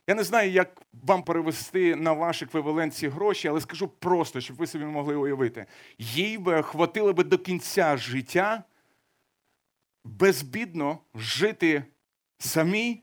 [0.06, 4.56] Я не знаю, як вам перевести на ваш еквівалент ці гроші, але скажу просто, щоб
[4.56, 5.66] ви собі могли уявити.
[5.98, 8.64] Їй би хватило би до кінця життя
[10.04, 11.84] безбідно жити
[12.38, 13.02] самій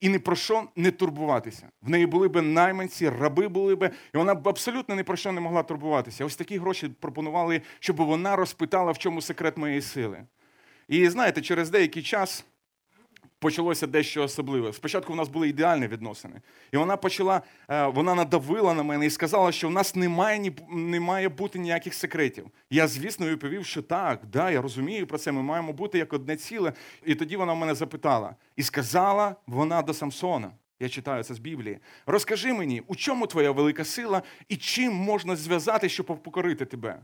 [0.00, 1.68] і ні про що не турбуватися.
[1.82, 5.32] В неї були б найманці, раби були б, і вона б абсолютно ні про що
[5.32, 6.24] не могла турбуватися.
[6.24, 10.24] Ось такі гроші пропонували, щоб вона розпитала, в чому секрет моєї сили.
[10.88, 12.44] І знаєте, через деякий час
[13.38, 14.72] почалося дещо особливе.
[14.72, 16.40] Спочатку в нас були ідеальні відносини.
[16.72, 21.00] І вона почала, е, вона надавила на мене і сказала, що в нас немає не
[21.00, 22.46] має бути ніяких секретів.
[22.70, 25.32] Я, звісно, відповів, що так, да, я розумію про це.
[25.32, 26.72] Ми маємо бути як одне ціле.
[27.04, 28.34] І тоді вона мене запитала.
[28.56, 30.50] І сказала вона до Самсона.
[30.80, 31.78] Я читаю це з Біблії.
[32.06, 37.00] Розкажи мені, у чому твоя велика сила і чим можна зв'язати, щоб покорити тебе?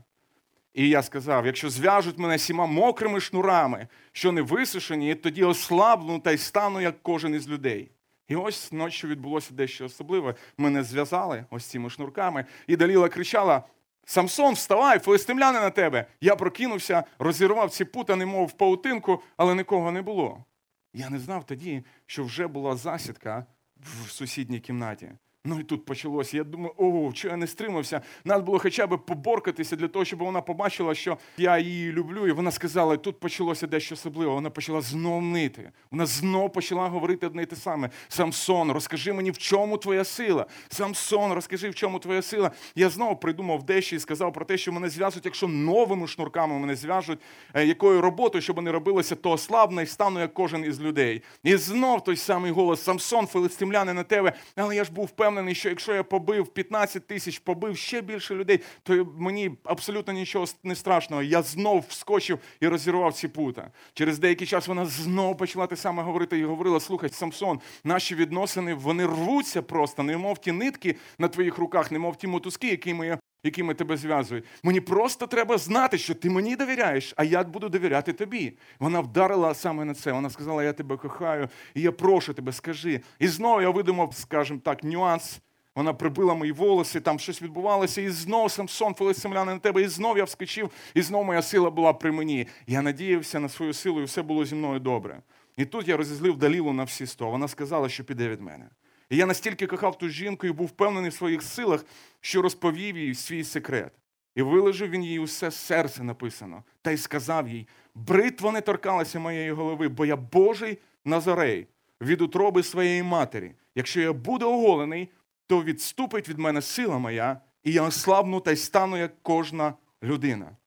[0.75, 6.31] І я сказав: якщо зв'яжуть мене сіма мокрими шнурами, що не висушені, тоді ослабну та
[6.31, 7.91] й стану, як кожен із людей.
[8.27, 10.35] І ось ночі відбулося дещо особливе.
[10.57, 13.63] Мене зв'язали ось цими шнурками, і Даліла кричала:
[14.05, 16.05] Самсон, вставай, филистимляни на тебе!
[16.21, 20.45] Я прокинувся, розірвав ці пута, немов в паутинку, але нікого не було.
[20.93, 23.45] Я не знав тоді, що вже була засідка
[23.77, 25.11] в сусідній кімнаті.
[25.47, 26.37] Ну і тут почалося.
[26.37, 28.01] Я думаю, о, що я не стримався.
[28.23, 32.27] Надо було хоча б поборкатися для того, щоб вона побачила, що я її люблю.
[32.27, 34.31] І вона сказала, і тут почалося дещо особливе.
[34.31, 35.71] Вона почала знов нити.
[35.91, 37.89] Вона знов почала говорити одне й те саме.
[38.07, 40.45] Самсон, розкажи мені, в чому твоя сила.
[40.69, 42.51] Самсон, розкажи, в чому твоя сила.
[42.75, 46.75] Я знову придумав дещо і сказав про те, що мене зв'яжуть, якщо новими шнурками мене
[46.75, 47.19] зв'яжуть,
[47.53, 51.21] е, якою роботою, щоб не робилося, то ослабне і стану як кожен із людей.
[51.43, 54.33] І знов той самий голос Самсон, филистимляни на тебе.
[54.55, 58.35] Але я ж був впевнений впевнений, що якщо я побив 15 тисяч, побив ще більше
[58.35, 61.23] людей, то мені абсолютно нічого не страшного.
[61.23, 63.71] Я знов вскочив і розірвав ці пута.
[63.93, 68.73] Через деякий час вона знов почала те саме говорити і говорила: слухай, Самсон, наші відносини
[68.73, 73.19] вони рвуться просто, немов ті нитки на твоїх руках, немов ті мотузки, якими я.
[73.45, 74.45] Якими тебе зв'язують.
[74.63, 78.57] Мені просто треба знати, що ти мені довіряєш, а я буду довіряти тобі.
[78.79, 80.11] Вона вдарила саме на це.
[80.11, 83.01] Вона сказала: Я тебе кохаю, і я прошу тебе, скажи.
[83.19, 85.39] І знову я видумав, скажімо так, нюанс.
[85.75, 90.17] Вона прибила мої волоси, там щось відбувалося, і знову Самсон, филистимляни на тебе, і знов
[90.17, 92.47] я вскочив, і знову моя сила була при мені.
[92.67, 95.21] Я надіявся на свою силу, і все було зі мною добре.
[95.57, 97.29] І тут я розізлив Далілу на всі сто.
[97.29, 98.69] Вона сказала, що піде від мене.
[99.09, 101.85] І я настільки кохав ту жінку і був впевнений в своїх силах,
[102.21, 103.93] що розповів їй свій секрет.
[104.35, 109.51] І виложив він їй усе серце написано, та й сказав їй: бритва не торкалася моєї
[109.51, 111.67] голови, бо я Божий Назарей
[112.01, 113.55] від утроби своєї матері.
[113.75, 115.09] Якщо я буду оголений,
[115.47, 120.57] то відступить від мене сила моя, і я ослабну та й стану, як кожна людина.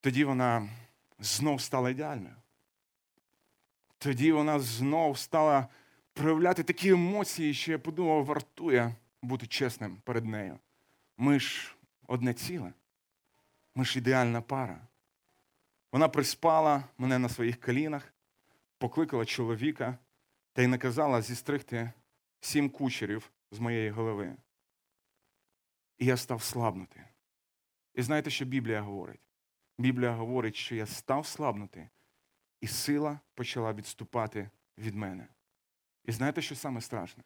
[0.00, 0.68] Тоді вона
[1.18, 2.34] знов стала ідеальною.
[3.98, 5.68] Тоді вона знов стала
[6.12, 10.58] проявляти такі емоції, що я подумав, вартує бути чесним перед нею.
[11.16, 12.72] Ми ж одне ціле,
[13.74, 14.88] ми ж ідеальна пара.
[15.92, 18.14] Вона приспала мене на своїх колінах,
[18.78, 19.98] покликала чоловіка
[20.52, 21.92] та й наказала зістригти
[22.40, 24.36] сім кучерів з моєї голови.
[25.98, 27.04] І я став слабнути.
[27.94, 29.20] І знаєте, що Біблія говорить?
[29.78, 31.88] Біблія говорить, що я став слабнути,
[32.60, 35.28] і сила почала відступати від мене.
[36.04, 37.22] І знаєте, що саме страшне?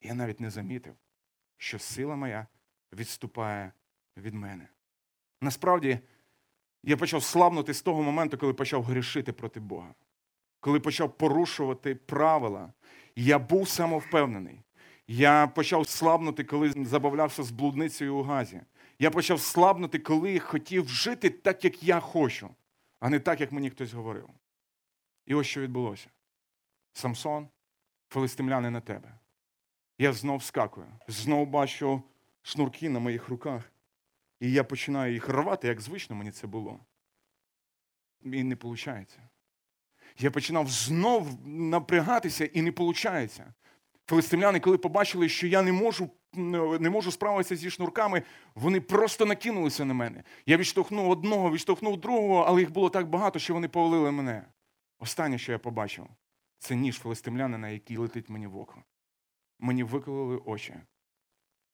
[0.00, 0.94] Я навіть не замітив,
[1.56, 2.46] що сила моя
[2.92, 3.72] відступає
[4.16, 4.68] від мене.
[5.40, 5.98] Насправді,
[6.82, 9.94] я почав слабнути з того моменту, коли почав грішити проти Бога,
[10.60, 12.72] коли почав порушувати правила.
[13.16, 14.60] Я був самовпевнений.
[15.06, 18.60] Я почав слабнути, коли забавлявся з блудницею у газі.
[18.98, 22.54] Я почав слабнути, коли хотів жити так, як я хочу,
[23.00, 24.28] а не так, як мені хтось говорив.
[25.26, 26.10] І ось що відбулося.
[26.92, 27.48] Самсон
[28.12, 29.18] филистимляни на тебе.
[29.98, 32.02] Я знов скакую, знов бачу
[32.42, 33.72] шнурки на моїх руках.
[34.40, 36.80] І я починаю їх рвати, як звично мені це було.
[38.24, 39.18] І не виходить.
[40.18, 43.40] Я починав знов напрягатися, і не виходить.
[44.06, 48.22] Филистимляни, коли побачили, що я не можу не можу справитися зі шнурками,
[48.54, 50.24] вони просто накинулися на мене.
[50.46, 54.44] Я відштовхнув одного, відштовхнув другого, але їх було так багато, що вони повалили мене.
[54.98, 56.06] Останнє, що я побачив,
[56.62, 58.84] це ніж филистимлянина, який летить мені в око.
[59.58, 60.74] Мені виколили очі.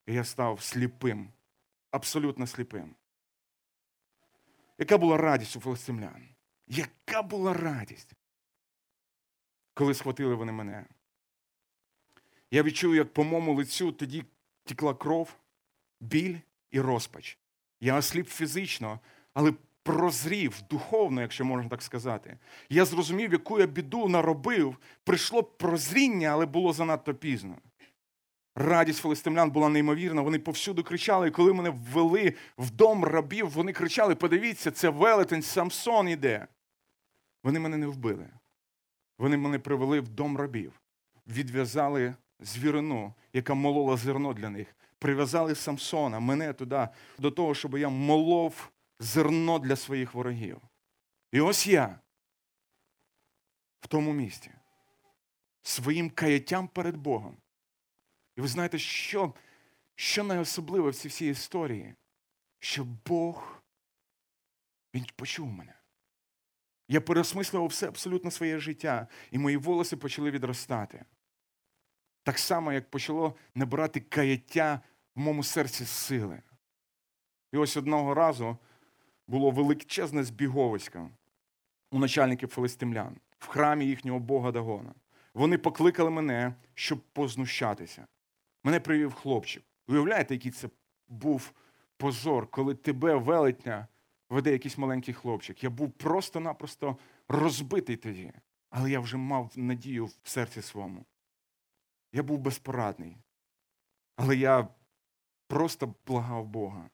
[0.07, 1.33] І я став сліпим,
[1.90, 2.94] абсолютно сліпим.
[4.79, 6.29] Яка була радість у филистимлян?
[6.66, 8.12] Яка була радість,
[9.74, 10.87] коли схватили вони мене?
[12.51, 14.24] Я відчув, як по моєму лицю тоді
[14.64, 15.37] тікла кров,
[16.01, 16.38] біль
[16.70, 17.38] і розпач.
[17.81, 19.01] Я осліп фізично,
[19.35, 19.55] але
[19.88, 22.38] прозрів духовно, якщо можна так сказати.
[22.68, 24.77] Я зрозумів, яку я біду наробив.
[25.05, 27.57] Прийшло прозріння, але було занадто пізно.
[28.55, 30.22] Радість филистимлян була неймовірна.
[30.22, 35.42] Вони повсюду кричали, і коли мене ввели в дом рабів, вони кричали: подивіться, це велетень
[35.42, 36.46] Самсон іде.
[37.44, 38.29] Вони мене не вбили.
[39.18, 40.72] Вони мене привели в дом рабів,
[41.27, 44.77] відв'язали звірину, яка молола зерно для них.
[44.98, 50.61] Прив'язали Самсона, мене туди, до того, щоб я молов зерно для своїх ворогів.
[51.32, 52.00] І ось я
[53.80, 54.50] в тому місці
[55.62, 57.37] своїм каяттям перед Богом.
[58.37, 59.34] І ви знаєте, що
[59.94, 61.94] що найособливе в цій всій історії?
[62.58, 63.62] Що Бог,
[64.94, 65.74] Він почув мене.
[66.88, 71.04] Я переосмислював все абсолютно своє життя, і мої волоси почали відростати.
[72.22, 74.80] Так само, як почало набирати каяття
[75.14, 76.42] в моєму серці сили.
[77.52, 78.58] І ось одного разу
[79.28, 81.10] було величезне збіговисько
[81.90, 84.94] у начальників филистимлян в храмі їхнього Бога Дагона.
[85.34, 88.06] Вони покликали мене, щоб познущатися.
[88.64, 89.62] Мене привів хлопчик.
[89.88, 90.68] Уявляєте, який це
[91.08, 91.52] був
[91.96, 93.86] позор, коли тебе велетня
[94.30, 95.64] веде якийсь маленький хлопчик.
[95.64, 96.96] Я був просто-напросто
[97.28, 98.32] розбитий тоді,
[98.70, 101.04] але я вже мав надію в серці своєму.
[102.12, 103.16] Я був безпорадний.
[104.16, 104.68] Але я
[105.46, 106.90] просто благав Бога.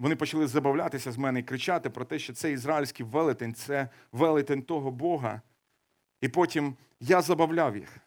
[0.00, 4.62] Вони почали забавлятися з мене і кричати про те, що це ізраїльський велетень, це велетень
[4.62, 5.42] того Бога.
[6.20, 7.98] І потім я забавляв їх.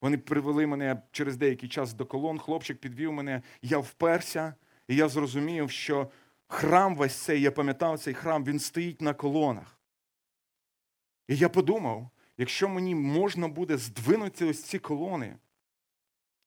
[0.00, 4.54] Вони привели мене через деякий час до колон, хлопчик підвів мене, я вперся,
[4.88, 6.10] і я зрозумів, що
[6.48, 9.80] храм весь цей, я пам'ятав цей храм, він стоїть на колонах.
[11.28, 15.36] І я подумав, якщо мені можна буде здвинути ось ці колони,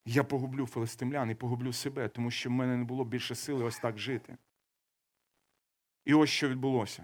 [0.06, 3.80] я погублю филистимлян і погублю себе, тому що в мене не було більше сили ось
[3.80, 4.38] так жити.
[6.05, 7.03] І ось що відбулося.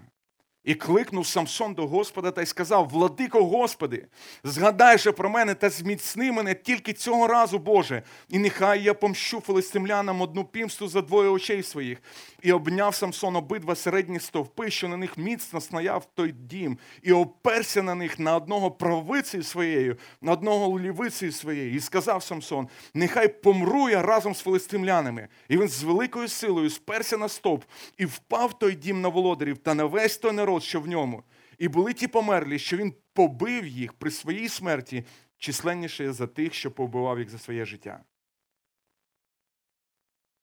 [0.64, 4.06] І кликнув Самсон до Господа та й сказав: Владико Господи,
[4.44, 9.40] згадай же про мене та зміцни мене тільки цього разу, Боже, і нехай я помщу
[9.40, 12.02] филистимлянам одну пімсту за двоє очей своїх.
[12.42, 17.82] І обняв Самсон обидва середні стовпи, що на них міцно стояв той дім, і оперся
[17.82, 21.74] на них на одного правицею своєю, на одного лівицею своєю.
[21.74, 25.28] І сказав Самсон: Нехай помру я разом з филистимлянами.
[25.48, 27.64] І він з великою силою сперся на стовп
[27.98, 31.24] і впав той дім на володарів та на весь той народ народ, що в ньому,
[31.58, 35.04] і були ті померлі, що він побив їх при своїй смерті
[35.36, 38.04] численніше за тих, що побивав їх за своє життя.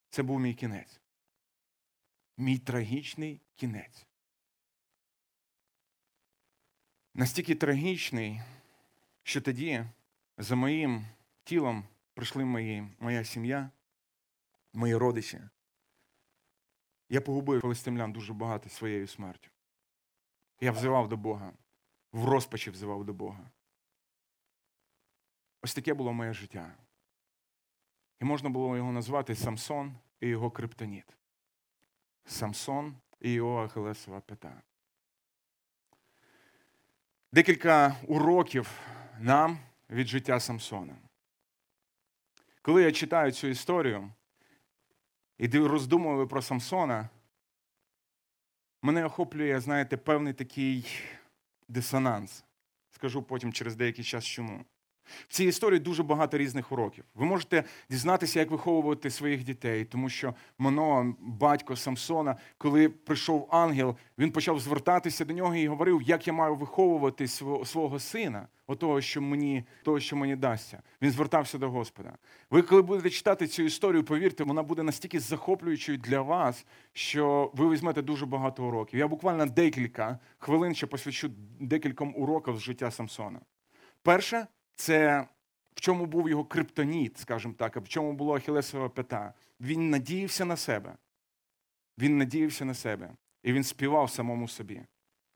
[0.09, 1.01] Це був мій кінець.
[2.37, 4.05] Мій трагічний кінець.
[7.13, 8.41] Настільки трагічний,
[9.23, 9.85] що тоді
[10.37, 11.05] за моїм
[11.43, 13.71] тілом прийшли мої, моя сім'я,
[14.73, 15.41] мої родичі.
[17.09, 19.49] Я погубив филистимлян дуже багато своєю смертю.
[20.59, 21.53] Я взивав до Бога,
[22.11, 23.49] в розпачі взивав до Бога.
[25.61, 26.75] Ось таке було моє життя.
[28.19, 31.17] І можна було його назвати Самсон і його криптоніт.
[32.25, 34.61] Самсон і його Ахилесова пята.
[37.31, 38.79] Декілька уроків
[39.19, 39.57] нам
[39.89, 40.95] від життя Самсона.
[42.61, 44.11] Коли я читаю цю історію
[45.37, 47.09] і роздумую про Самсона,
[48.81, 50.85] мене охоплює, знаєте, певний такий
[51.67, 52.43] дисонанс.
[52.89, 54.65] Скажу потім через деякий час чому.
[55.27, 57.03] В цій історії дуже багато різних уроків.
[57.15, 63.95] Ви можете дізнатися, як виховувати своїх дітей, тому що Моно, батько Самсона, коли прийшов ангел,
[64.17, 69.01] він почав звертатися до нього і говорив, як я маю виховувати свого, свого сина, отого,
[69.01, 70.81] що мені того, що мені дасться.
[71.01, 72.17] Він звертався до Господа.
[72.49, 77.69] Ви, коли будете читати цю історію, повірте, вона буде настільки захоплюючою для вас, що ви
[77.69, 78.99] візьмете дуже багато уроків.
[78.99, 83.39] Я буквально декілька хвилин ще посвячу декільком урокам з життя Самсона.
[84.03, 84.47] Перше
[84.79, 85.27] це
[85.75, 89.33] в чому був його криптоніт, скажімо так, а в чому було Ахілесова п'ята.
[89.61, 90.95] Він надіявся на себе.
[91.97, 93.11] Він надіявся на себе.
[93.43, 94.81] І він співав самому собі.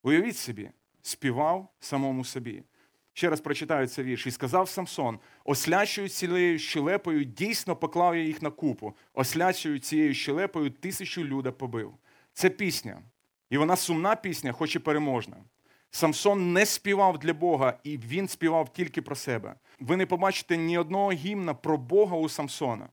[0.02, 0.70] Уявіть собі,
[1.02, 2.62] співав самому собі.
[3.12, 4.26] Ще раз прочитаю цей вірш.
[4.26, 10.70] І сказав Самсон: ослячою цілею щелепою дійсно поклав я їх на купу, ослячою цією щелепою
[10.70, 11.94] тисячу люда побив.
[12.32, 13.02] Це пісня.
[13.50, 15.36] І вона сумна пісня, хоч і переможна.
[15.94, 19.54] Самсон не співав для Бога, і він співав тільки про себе.
[19.80, 22.88] Ви не побачите ні одного гімна про Бога у Самсона.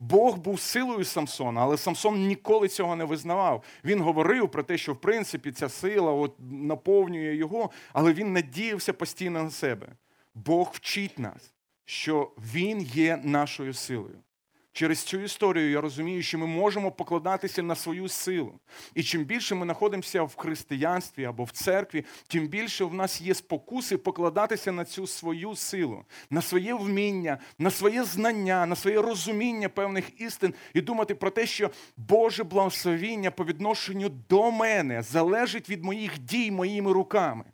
[0.00, 3.62] Бог був силою Самсона, але Самсон ніколи цього не визнавав.
[3.84, 8.92] Він говорив про те, що в принципі ця сила от, наповнює його, але він надіявся
[8.92, 9.88] постійно на себе.
[10.34, 14.18] Бог вчить нас, що Він є нашою силою.
[14.74, 18.60] Через цю історію я розумію, що ми можемо покладатися на свою силу.
[18.94, 23.34] І чим більше ми знаходимося в християнстві або в церкві, тим більше в нас є
[23.34, 29.68] спокуси покладатися на цю свою силу, на своє вміння, на своє знання, на своє розуміння
[29.68, 35.84] певних істин і думати про те, що Боже благословіння по відношенню до мене залежить від
[35.84, 37.44] моїх дій моїми руками.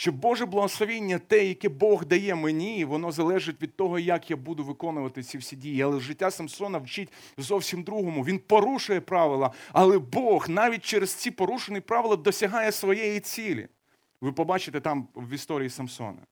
[0.00, 4.64] Що Боже благословіння, те, яке Бог дає мені, воно залежить від того, як я буду
[4.64, 5.82] виконувати ці всі дії.
[5.82, 8.24] Але життя Самсона вчить зовсім другому.
[8.24, 13.68] Він порушує правила, але Бог навіть через ці порушені правила досягає своєї цілі.
[14.20, 16.26] Ви побачите там в історії Самсона.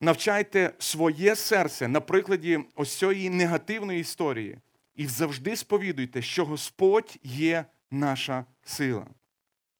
[0.00, 4.58] Навчайте своє серце на прикладі ось цієї негативної історії.
[4.94, 9.06] І завжди сповідуйте, що Господь є наша сила.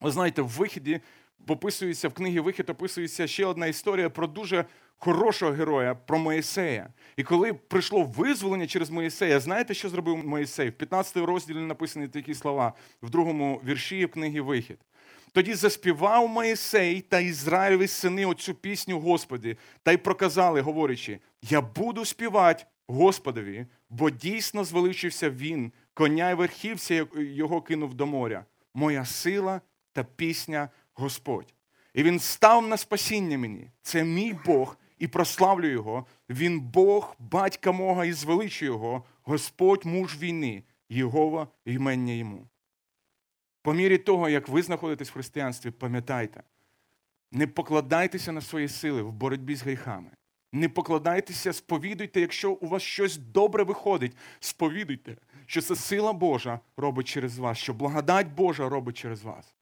[0.00, 1.00] Ви знаєте, в вихіді
[1.46, 4.64] описується в книгі Вихід, описується ще одна історія про дуже
[4.96, 6.88] хорошого героя, про Моїсея.
[7.16, 10.68] І коли прийшло визволення через Моїсея, знаєте, що зробив Моїсей?
[10.68, 14.78] В 15 розділі написані такі слова в другому вірші книги Вихід.
[15.32, 22.04] Тоді заспівав Моїсей та Ізраїлеві сини оцю пісню Господі, та й проказали, говорячи: Я буду
[22.04, 28.44] співати Господові, бо дійсно звеличився він, коня й верхівця його кинув до моря.
[28.74, 29.60] Моя сила
[29.92, 30.68] та пісня
[31.02, 31.54] Господь.
[31.94, 33.70] І він став на спасіння мені.
[33.82, 36.06] Це мій Бог, і прославлю Його.
[36.28, 42.48] Він Бог, батька мого, і звеличу Його, Господь муж війни, Єгова імення йому.
[43.62, 46.42] По мірі того, як ви знаходитесь в християнстві, пам'ятайте,
[47.32, 50.10] не покладайтеся на свої сили в боротьбі з гріхами.
[50.52, 57.08] Не покладайтеся, сповідуйте, якщо у вас щось добре виходить, сповідуйте, що це сила Божа робить
[57.08, 59.54] через вас, що благодать Божа робить через вас.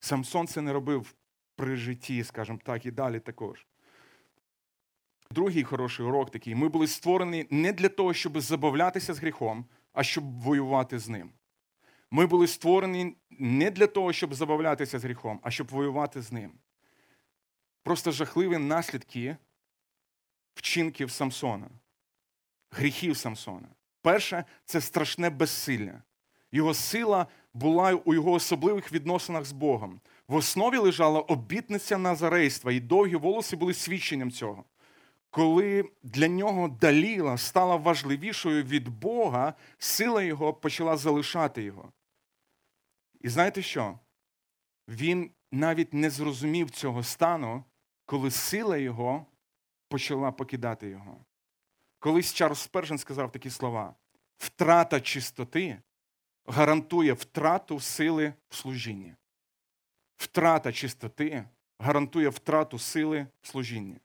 [0.00, 1.14] Самсон це не робив
[1.56, 3.66] при житті, скажімо так, і далі також.
[5.30, 10.02] Другий хороший урок такий: ми були створені не для того, щоб забавлятися з гріхом, а
[10.02, 11.32] щоб воювати з ним.
[12.10, 16.52] Ми були створені не для того, щоб забавлятися з гріхом, а щоб воювати з ним.
[17.82, 19.36] Просто жахливі наслідки
[20.54, 21.70] вчинків Самсона,
[22.70, 23.68] гріхів Самсона.
[24.02, 26.02] Перше це страшне безсилля.
[26.52, 27.26] Його сила
[27.56, 30.00] була у його особливих відносинах з Богом.
[30.28, 34.64] В основі лежала обітниця назарейства, і довгі волоси були свідченням цього.
[35.30, 41.92] Коли для нього Даліла стала важливішою від Бога, сила його почала залишати його.
[43.20, 43.98] І знаєте що?
[44.88, 47.64] Він навіть не зрозумів цього стану,
[48.06, 49.26] коли сила його
[49.88, 51.24] почала покидати його.
[51.98, 53.94] Колись Чарльз Спержен сказав такі слова:
[54.38, 55.78] втрата чистоти
[56.46, 59.14] гарантує втрату сили в служінні.
[60.16, 61.44] Втрата чистоти
[61.78, 63.96] гарантує втрату сили в служінні.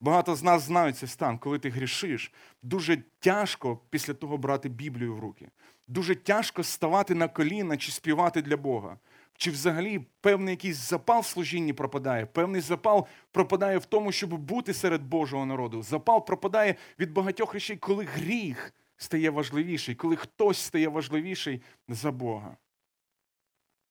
[0.00, 2.32] Багато з нас знають цей стан, коли ти грішиш.
[2.62, 5.48] Дуже тяжко після того брати Біблію в руки.
[5.88, 8.98] Дуже тяжко ставати на коліна чи співати для Бога.
[9.36, 14.74] Чи взагалі певний якийсь запал в служінні пропадає, певний запал пропадає в тому, щоб бути
[14.74, 15.82] серед Божого народу.
[15.82, 18.74] Запал пропадає від багатьох речей, коли гріх
[19.04, 22.56] стає важливіший, коли хтось стає важливіший за Бога.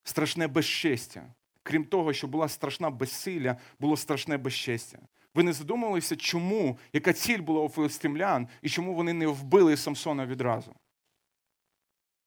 [0.03, 1.33] Страшне безчестя.
[1.63, 4.99] Крім того, що була страшна безсилля, було страшне безчестя.
[5.33, 10.25] Ви не задумувалися, чому, яка ціль була у филистимлян і чому вони не вбили Самсона
[10.25, 10.75] відразу?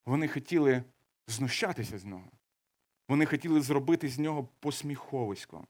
[0.07, 0.83] Вони хотіли
[1.27, 2.31] знущатися з нього.
[3.09, 5.67] Вони хотіли зробити з нього посміховисько.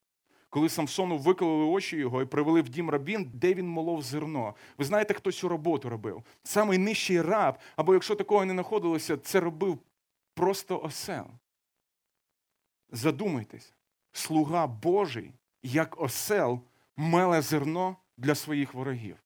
[0.50, 4.54] Коли Самсону виколили очі його і привели в дім рабін, де він молов зерно.
[4.78, 6.22] Ви знаєте, хто цю роботу робив?
[6.42, 9.78] Самий нижчий раб, або якщо такого не знаходилося, це робив
[10.34, 11.26] просто осел.
[12.90, 13.74] Задумайтесь,
[14.12, 15.32] слуга Божий,
[15.62, 16.60] як осел,
[16.96, 19.16] меле зерно для своїх ворогів.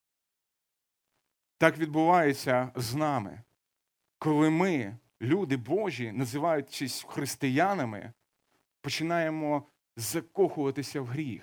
[1.59, 3.43] Так відбувається з нами,
[4.19, 8.13] коли ми люди Божі, називаючись християнами,
[8.81, 9.67] починаємо
[10.01, 11.43] закохуватися в гріх.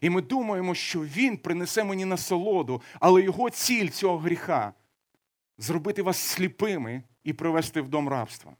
[0.00, 4.72] І ми думаємо, що Він принесе мені насолоду, але його ціль цього гріха
[5.58, 8.56] зробити вас сліпими і привести в дом рабства.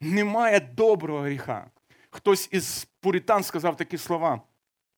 [0.00, 1.70] Немає доброго гріха.
[2.10, 4.42] Хтось із пуритан сказав такі слова,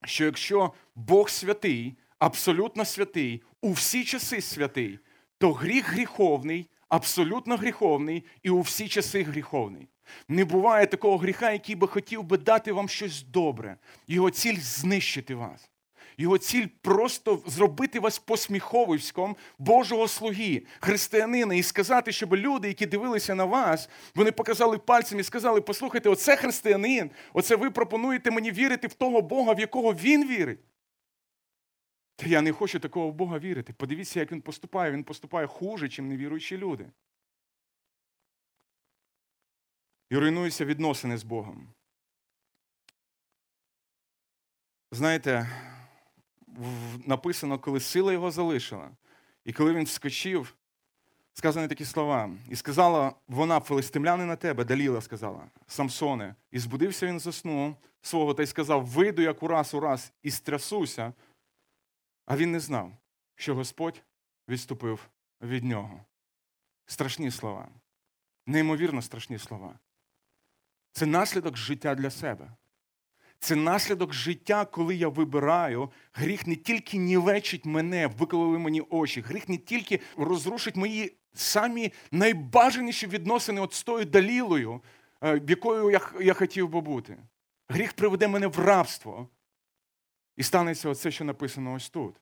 [0.05, 4.99] що якщо Бог святий, абсолютно святий, у всі часи святий,
[5.39, 9.89] то гріх гріховний абсолютно гріховний і у всі часи гріховний.
[10.29, 13.77] Не буває такого гріха, який би хотів би дати вам щось добре.
[14.09, 15.71] Його ціль знищити вас.
[16.19, 23.35] Його ціль просто зробити вас посміховиськом Божого слуги, християнина, і сказати, щоб люди, які дивилися
[23.35, 28.87] на вас, вони показали пальцем і сказали: послухайте, оце християнин, оце ви пропонуєте мені вірити
[28.87, 30.61] в того Бога, в якого він вірить.
[32.17, 33.73] Та я не хочу такого Бога вірити.
[33.73, 34.93] Подивіться, як він поступає.
[34.93, 36.87] Він поступає хуже, ніж невіруючі люди.
[40.11, 41.69] І руйнуються відносини з Богом.
[44.93, 45.49] Знаєте,
[47.07, 48.91] написано, коли сила його залишила,
[49.45, 50.57] і коли він вскочив,
[51.35, 52.31] сказані такі слова.
[52.49, 58.43] І сказала вона, филистимляни на тебе, Даліла сказала, Самсоне, і збудився він заснув свого та
[58.43, 61.13] й сказав: Вийду, як ураз, ураз, і стрясуся.
[62.27, 62.97] А він не знав,
[63.35, 64.03] що Господь
[64.49, 66.05] відступив від нього.
[66.87, 67.69] Страшні слова.
[68.47, 69.79] Неймовірно страшні слова.
[70.93, 72.51] Це наслідок життя для себе.
[73.39, 79.49] Це наслідок життя, коли я вибираю, гріх не тільки нівечить мене, викололи мені очі, гріх
[79.49, 84.83] не тільки розрушить мої самі найбажаніші відносини от з тою далілою,
[85.23, 87.19] е, якою я, я хотів би бути.
[87.69, 89.29] Гріх приведе мене в рабство.
[90.37, 92.21] І станеться оце, що написано ось тут,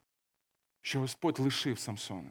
[0.83, 2.31] що Господь лишив Самсона.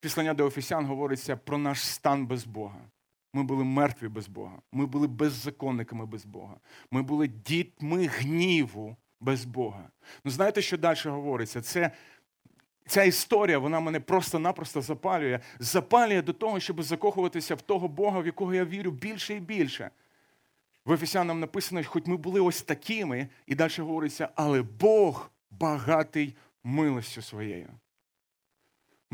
[0.00, 2.90] Післання до Офісян говориться про наш стан без Бога.
[3.34, 4.58] Ми були мертві без Бога.
[4.72, 6.56] Ми були беззаконниками без Бога.
[6.90, 9.88] Ми були дітьми гніву без Бога.
[10.24, 11.62] Ну знаєте, що далі говориться?
[11.62, 11.90] Це,
[12.86, 18.26] Ця історія вона мене просто-напросто запалює, запалює до того, щоб закохуватися в того Бога, в
[18.26, 19.90] якого я вірю більше і більше.
[20.84, 27.22] В Ефесянам написано, хоч ми були ось такими, і далі говориться, але Бог багатий милостю
[27.22, 27.68] своєю.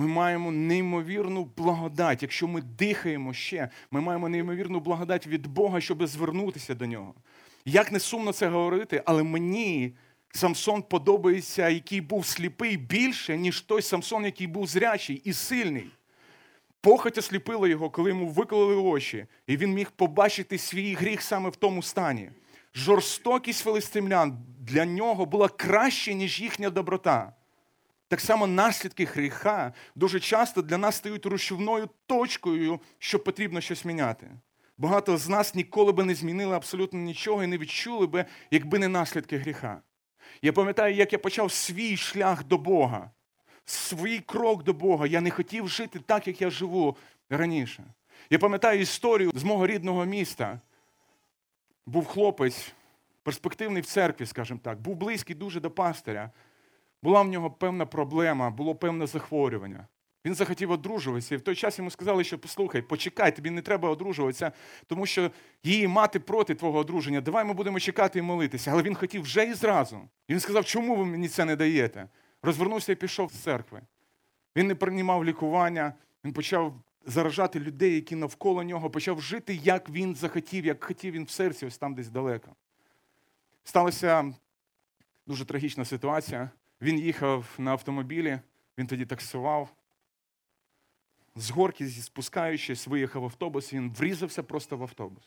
[0.00, 2.22] Ми маємо неймовірну благодать.
[2.22, 7.14] Якщо ми дихаємо ще, ми маємо неймовірну благодать від Бога, щоб звернутися до нього.
[7.64, 9.96] Як не сумно це говорити, але мені
[10.32, 15.86] Самсон подобається, який був сліпий більше, ніж той Самсон, який був зрячий і сильний.
[16.80, 21.56] Похоть осліпила його, коли йому виколили очі, і він міг побачити свій гріх саме в
[21.56, 22.30] тому стані.
[22.74, 27.32] Жорстокість филистимлян для нього була краще, ніж їхня доброта.
[28.10, 34.30] Так само наслідки гріха дуже часто для нас стають рушівною точкою, що потрібно щось міняти.
[34.78, 38.88] Багато з нас ніколи би не змінили абсолютно нічого і не відчули би, якби не
[38.88, 39.82] наслідки гріха.
[40.42, 43.10] Я пам'ятаю, як я почав свій шлях до Бога,
[43.64, 45.06] свій крок до Бога.
[45.06, 46.96] Я не хотів жити так, як я живу
[47.28, 47.84] раніше.
[48.30, 50.60] Я пам'ятаю історію з мого рідного міста.
[51.86, 52.72] Був хлопець,
[53.22, 56.30] перспективний в церкві, скажімо так, був близький дуже до пастиря.
[57.02, 59.86] Була в нього певна проблема, було певне захворювання.
[60.24, 63.90] Він захотів одружуватися, і в той час йому сказали, що послухай, почекай, тобі не треба
[63.90, 64.52] одружуватися,
[64.86, 65.30] тому що
[65.64, 67.20] її мати проти твого одруження.
[67.20, 68.70] Давай ми будемо чекати і молитися.
[68.70, 70.00] Але він хотів вже і зразу.
[70.28, 72.08] І він сказав, чому ви мені це не даєте?
[72.42, 73.80] Розвернувся і пішов з церкви.
[74.56, 75.92] Він не приймав лікування,
[76.24, 76.74] він почав
[77.06, 81.66] заражати людей, які навколо нього, почав жити, як він захотів, як хотів він в серці,
[81.66, 82.50] ось там десь далеко.
[83.64, 84.34] Сталася
[85.26, 86.50] дуже трагічна ситуація.
[86.80, 88.40] Він їхав на автомобілі,
[88.78, 89.74] він тоді таксував.
[91.36, 95.24] З горки, спускаючись, виїхав автобус, він врізався просто в автобус.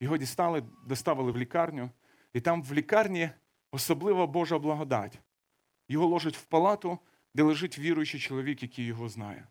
[0.00, 1.90] Його дістали, доставили в лікарню,
[2.32, 3.30] і там в лікарні
[3.70, 5.18] особлива Божа благодать.
[5.88, 6.98] Його ложать в палату,
[7.34, 9.46] де лежить віруючий чоловік, який його знає.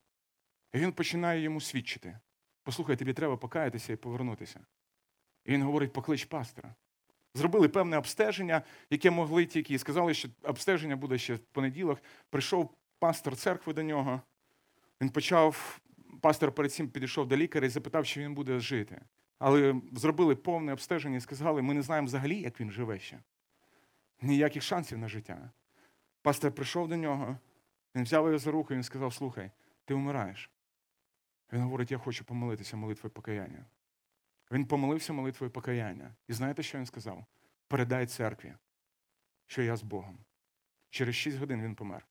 [0.73, 2.19] І він починає йому свідчити.
[2.63, 4.65] Послухай, тобі треба покаятися і повернутися.
[5.45, 6.75] І він говорить, поклич пастора.
[7.36, 11.99] Зробили певне обстеження, яке могли тільки, і сказали, що обстеження буде ще в понеділок.
[12.29, 14.21] Прийшов пастор церкви до нього.
[15.01, 15.79] Він почав,
[16.21, 19.01] пастор перед цим підійшов до лікаря і запитав, чи він буде жити.
[19.39, 23.19] Але зробили повне обстеження і сказали, ми не знаємо взагалі, як він живе ще.
[24.21, 25.51] Ніяких шансів на життя.
[26.21, 27.38] Пастор прийшов до нього,
[27.95, 29.51] він взяв його за руку і він сказав: Слухай,
[29.86, 30.51] ти вмираєш.
[31.53, 33.65] Він говорить, я хочу помолитися молитвою покаяння.
[34.54, 36.16] Він помолився молитвою покаяння.
[36.28, 37.26] І знаєте, що він сказав?
[37.68, 38.54] Передай церкві,
[39.47, 40.20] що я з Богом.
[40.89, 42.08] Через шість годин він помер.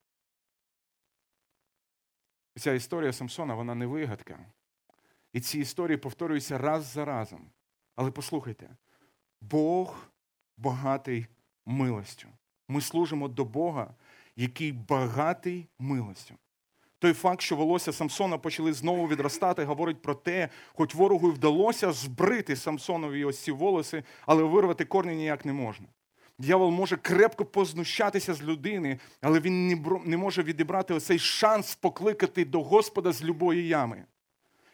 [2.57, 4.53] І ця історія Самсона, вона не вигадка.
[5.33, 7.51] І ці історії повторюються раз за разом.
[7.95, 8.77] Але послухайте,
[9.41, 10.07] Бог
[10.57, 11.27] багатий
[11.67, 12.29] милостю.
[12.69, 13.95] Ми служимо до Бога,
[14.37, 16.35] який багатий милостю.
[17.03, 21.93] Той факт, що волосся Самсона почали знову відростати, говорить про те, хоч ворогу й вдалося
[21.93, 25.87] збрити Самсонові ось ці волоси, але вирвати корні ніяк не можна.
[26.39, 32.63] Дьявол може крепко познущатися з людини, але він не може відібрати оцей шанс покликати до
[32.63, 34.05] Господа з любої ями.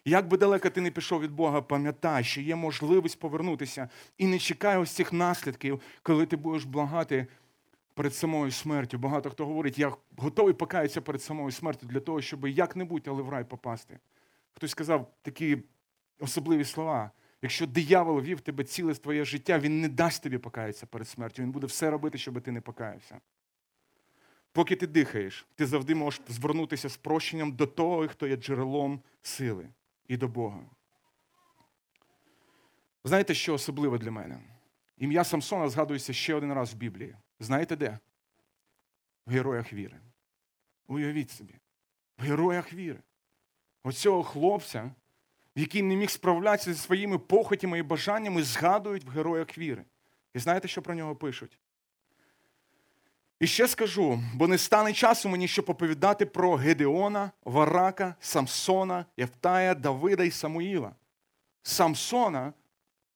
[0.05, 4.39] Як би далеко ти не пішов від Бога, пам'ятай, що є можливість повернутися і не
[4.39, 7.27] чекай ось цих наслідків, коли ти будеш благати
[7.99, 8.99] перед самою смертю.
[8.99, 13.29] Багато хто говорить, я готовий покаятися перед самою смертю для того, щоб як-небудь, але в
[13.29, 13.99] рай попасти.
[14.53, 15.59] Хтось сказав такі
[16.21, 17.11] особливі слова.
[17.43, 21.43] Якщо диявол вів тебе ціле твоє життя, він не дасть тобі покаятися перед смертю.
[21.43, 23.21] Він буде все робити, щоб ти не покаявся.
[24.53, 29.69] Поки ти дихаєш, ти завжди можеш звернутися з прощенням до того, хто є джерелом сили
[30.09, 30.61] і до Бога.
[33.05, 34.41] Знаєте, що особливе для мене?
[34.99, 37.17] Ім'я Самсона згадується ще один раз в Біблії.
[37.41, 37.99] Знаєте де?
[39.27, 39.97] В героях віри.
[40.87, 41.55] Уявіть собі,
[42.19, 42.99] в героях віри.
[43.83, 44.91] Оцього хлопця,
[45.55, 49.85] який не міг справлятися зі своїми похотями і бажаннями, згадують в героях віри.
[50.35, 51.59] І знаєте, що про нього пишуть?
[53.41, 59.75] І ще скажу, бо не стане часу мені, щоб оповідати про Гедеона, Варака, Самсона, Євтая,
[59.75, 60.95] Давида і Самуїла.
[61.63, 62.53] Самсона,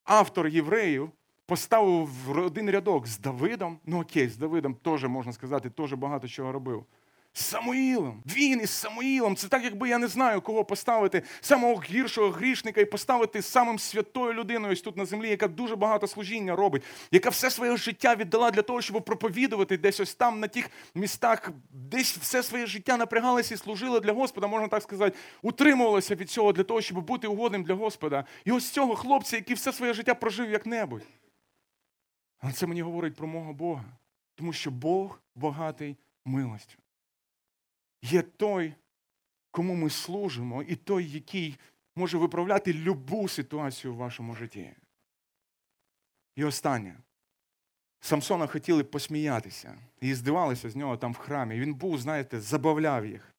[0.05, 1.13] автор євреїв,
[1.47, 3.79] поставив в один рядок з Давидом.
[3.87, 6.87] Ну окей, з Давидом теж можна сказати, теж багато чого робив.
[7.35, 8.23] З Самуїлом.
[8.27, 9.37] Він із Самуїлом.
[9.37, 14.33] Це так, якби я не знаю, кого поставити, самого гіршого грішника і поставити самим святою
[14.33, 18.51] людиною ось тут на землі, яка дуже багато служіння робить, яка все своє життя віддала
[18.51, 23.55] для того, щоб проповідувати десь ось там, на тих містах, десь все своє життя напрягалася
[23.55, 27.65] і служила для Господа, можна так сказати, утримувалася від цього для того, щоб бути угодним
[27.65, 28.25] для Господа.
[28.45, 31.03] І ось цього хлопця, який все своє життя прожив як-небудь.
[32.43, 33.85] Але це мені говорить про мого Бога,
[34.35, 36.79] тому що Бог багатий милостю
[38.03, 38.75] є той,
[39.51, 41.59] кому ми служимо, і той, який
[41.97, 44.75] може виправляти любу ситуацію в вашому житті.
[46.37, 46.99] І останнє.
[48.01, 51.61] Самсона хотіли посміятися і здивалися з нього там в храмі.
[51.61, 53.35] Він був, знаєте, забавляв їх.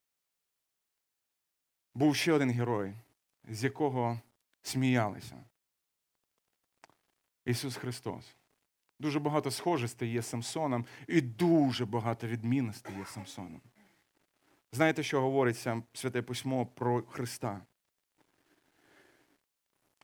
[1.96, 2.94] Був ще один герой,
[3.44, 4.20] з якого
[4.62, 5.44] сміялися.
[7.46, 8.36] Ісус Христос.
[9.00, 13.62] Дуже багато схожостей є Самсоном, і дуже багато відмінностей є Самсоном.
[14.72, 17.62] Знаєте, що говориться Святе Письмо про Христа?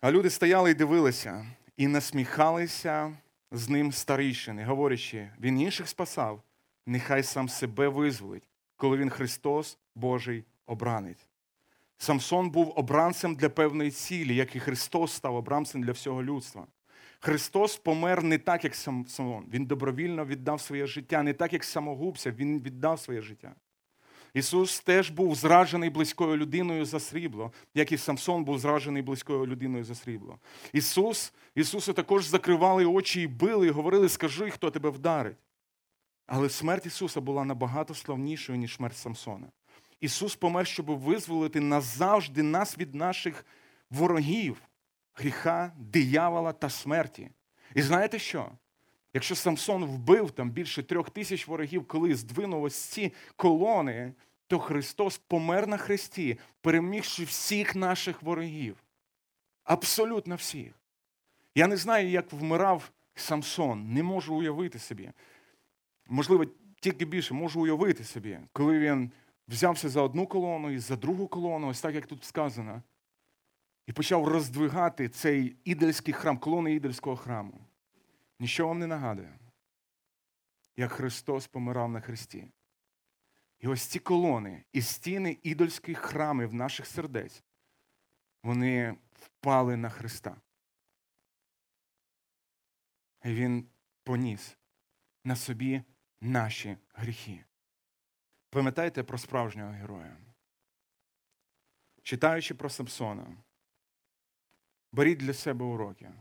[0.02, 1.46] А люди стояли і дивилися,
[1.78, 3.18] і насміхалися
[3.52, 6.44] з ним старішини, говорячи, він інших спасав,
[6.86, 11.30] нехай сам себе визволить, коли він Христос, Божий обранець.
[11.98, 16.68] Самсон був обранцем для певної цілі, як і Христос став обранцем для всього людства.
[17.20, 19.46] Христос помер не так, як Самсон.
[19.54, 23.56] Він добровільно віддав своє життя, не так, як самогубця, Він віддав своє життя.
[24.34, 29.84] Ісус теж був зражений близькою людиною за срібло, як і Самсон був зражений близькою людиною
[29.84, 30.40] за срібло.
[30.74, 35.38] Ісус, Ісусу також закривали очі і били, і говорили, скажи, хто тебе вдарить.
[36.28, 39.48] Але смерть Ісуса була набагато славнішою, ніж смерть Самсона.
[40.02, 43.46] Ісус помер, щоб визволити назавжди нас від наших
[43.90, 44.62] ворогів,
[45.20, 47.30] гріха, диявола та смерті.
[47.76, 48.52] І знаєте що?
[49.14, 54.14] Якщо Самсон вбив там більше трьох тисяч ворогів, коли здвинув ось ці колони,
[54.48, 58.84] то Христос помер на хресті, перемігши всіх наших ворогів.
[59.64, 60.74] Абсолютно всіх.
[61.56, 65.12] Я не знаю, як вмирав Самсон, не можу уявити собі.
[66.08, 66.46] Можливо,
[66.80, 69.12] тільки більше можу уявити собі, коли він
[69.48, 72.84] взявся за одну колону і за другу колону, ось так як тут сказано,
[73.90, 77.66] і почав роздвигати цей ідольський храм, колони ідольського храму.
[78.40, 79.40] Нічого вам не нагадує,
[80.78, 82.52] як Христос помирав на Христі.
[83.60, 87.44] І ось ці колони і стіни ідольських храмів наших сердець,
[88.44, 90.42] вони впали на Христа.
[93.24, 93.70] І Він
[94.04, 94.58] поніс
[95.24, 95.84] на собі
[96.22, 97.46] наші гріхи.
[98.50, 100.18] Пам'ятайте про справжнього героя.
[102.04, 103.38] Читаючи про Самсона,
[104.92, 106.12] беріть для себе уроки.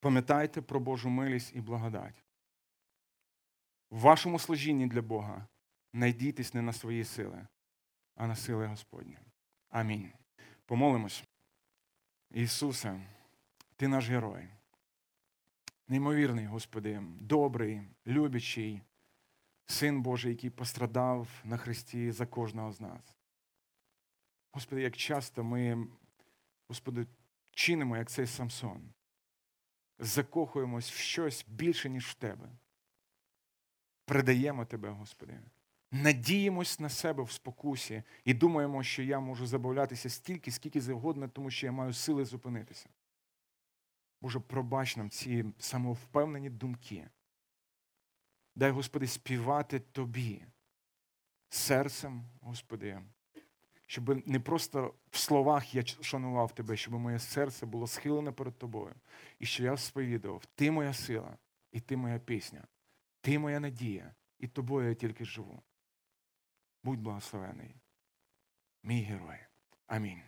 [0.00, 2.24] Пам'ятайте про Божу милість і благодать.
[3.90, 5.46] В вашому служінні для Бога
[5.92, 7.46] найдітесь не на свої сили,
[8.14, 9.18] а на сили Господні.
[9.68, 10.12] Амінь.
[10.66, 11.24] Помолимось.
[12.30, 13.00] Ісусе,
[13.76, 14.48] Ти наш герой.
[15.88, 18.82] Неймовірний, Господи, добрий, любячий,
[19.66, 23.14] Син Божий, який пострадав на Христі за кожного з нас.
[24.52, 25.86] Господи, як часто ми,
[26.68, 27.06] Господи,
[27.50, 28.92] чинимо, як цей Самсон
[29.98, 32.48] закохуємось в щось більше, ніж в тебе.
[34.04, 35.40] Предаємо тебе, Господи.
[35.90, 41.50] Надіємось на себе в спокусі і думаємо, що я можу забавлятися стільки, скільки завгодно, тому
[41.50, 42.88] що я маю сили зупинитися.
[44.20, 47.08] Боже, пробач нам ці самовпевнені думки.
[48.54, 50.44] Дай, Господи, співати Тобі
[51.48, 53.02] серцем, Господи,
[53.88, 58.94] щоб не просто в словах я шанував тебе, щоб моє серце було схилене перед тобою.
[59.38, 61.36] І що я сповідував, ти моя сила,
[61.72, 62.64] і ти моя пісня,
[63.20, 65.62] ти моя надія, і тобою я тільки живу.
[66.84, 67.76] Будь благословений,
[68.82, 69.38] мій герой.
[69.86, 70.22] Амінь.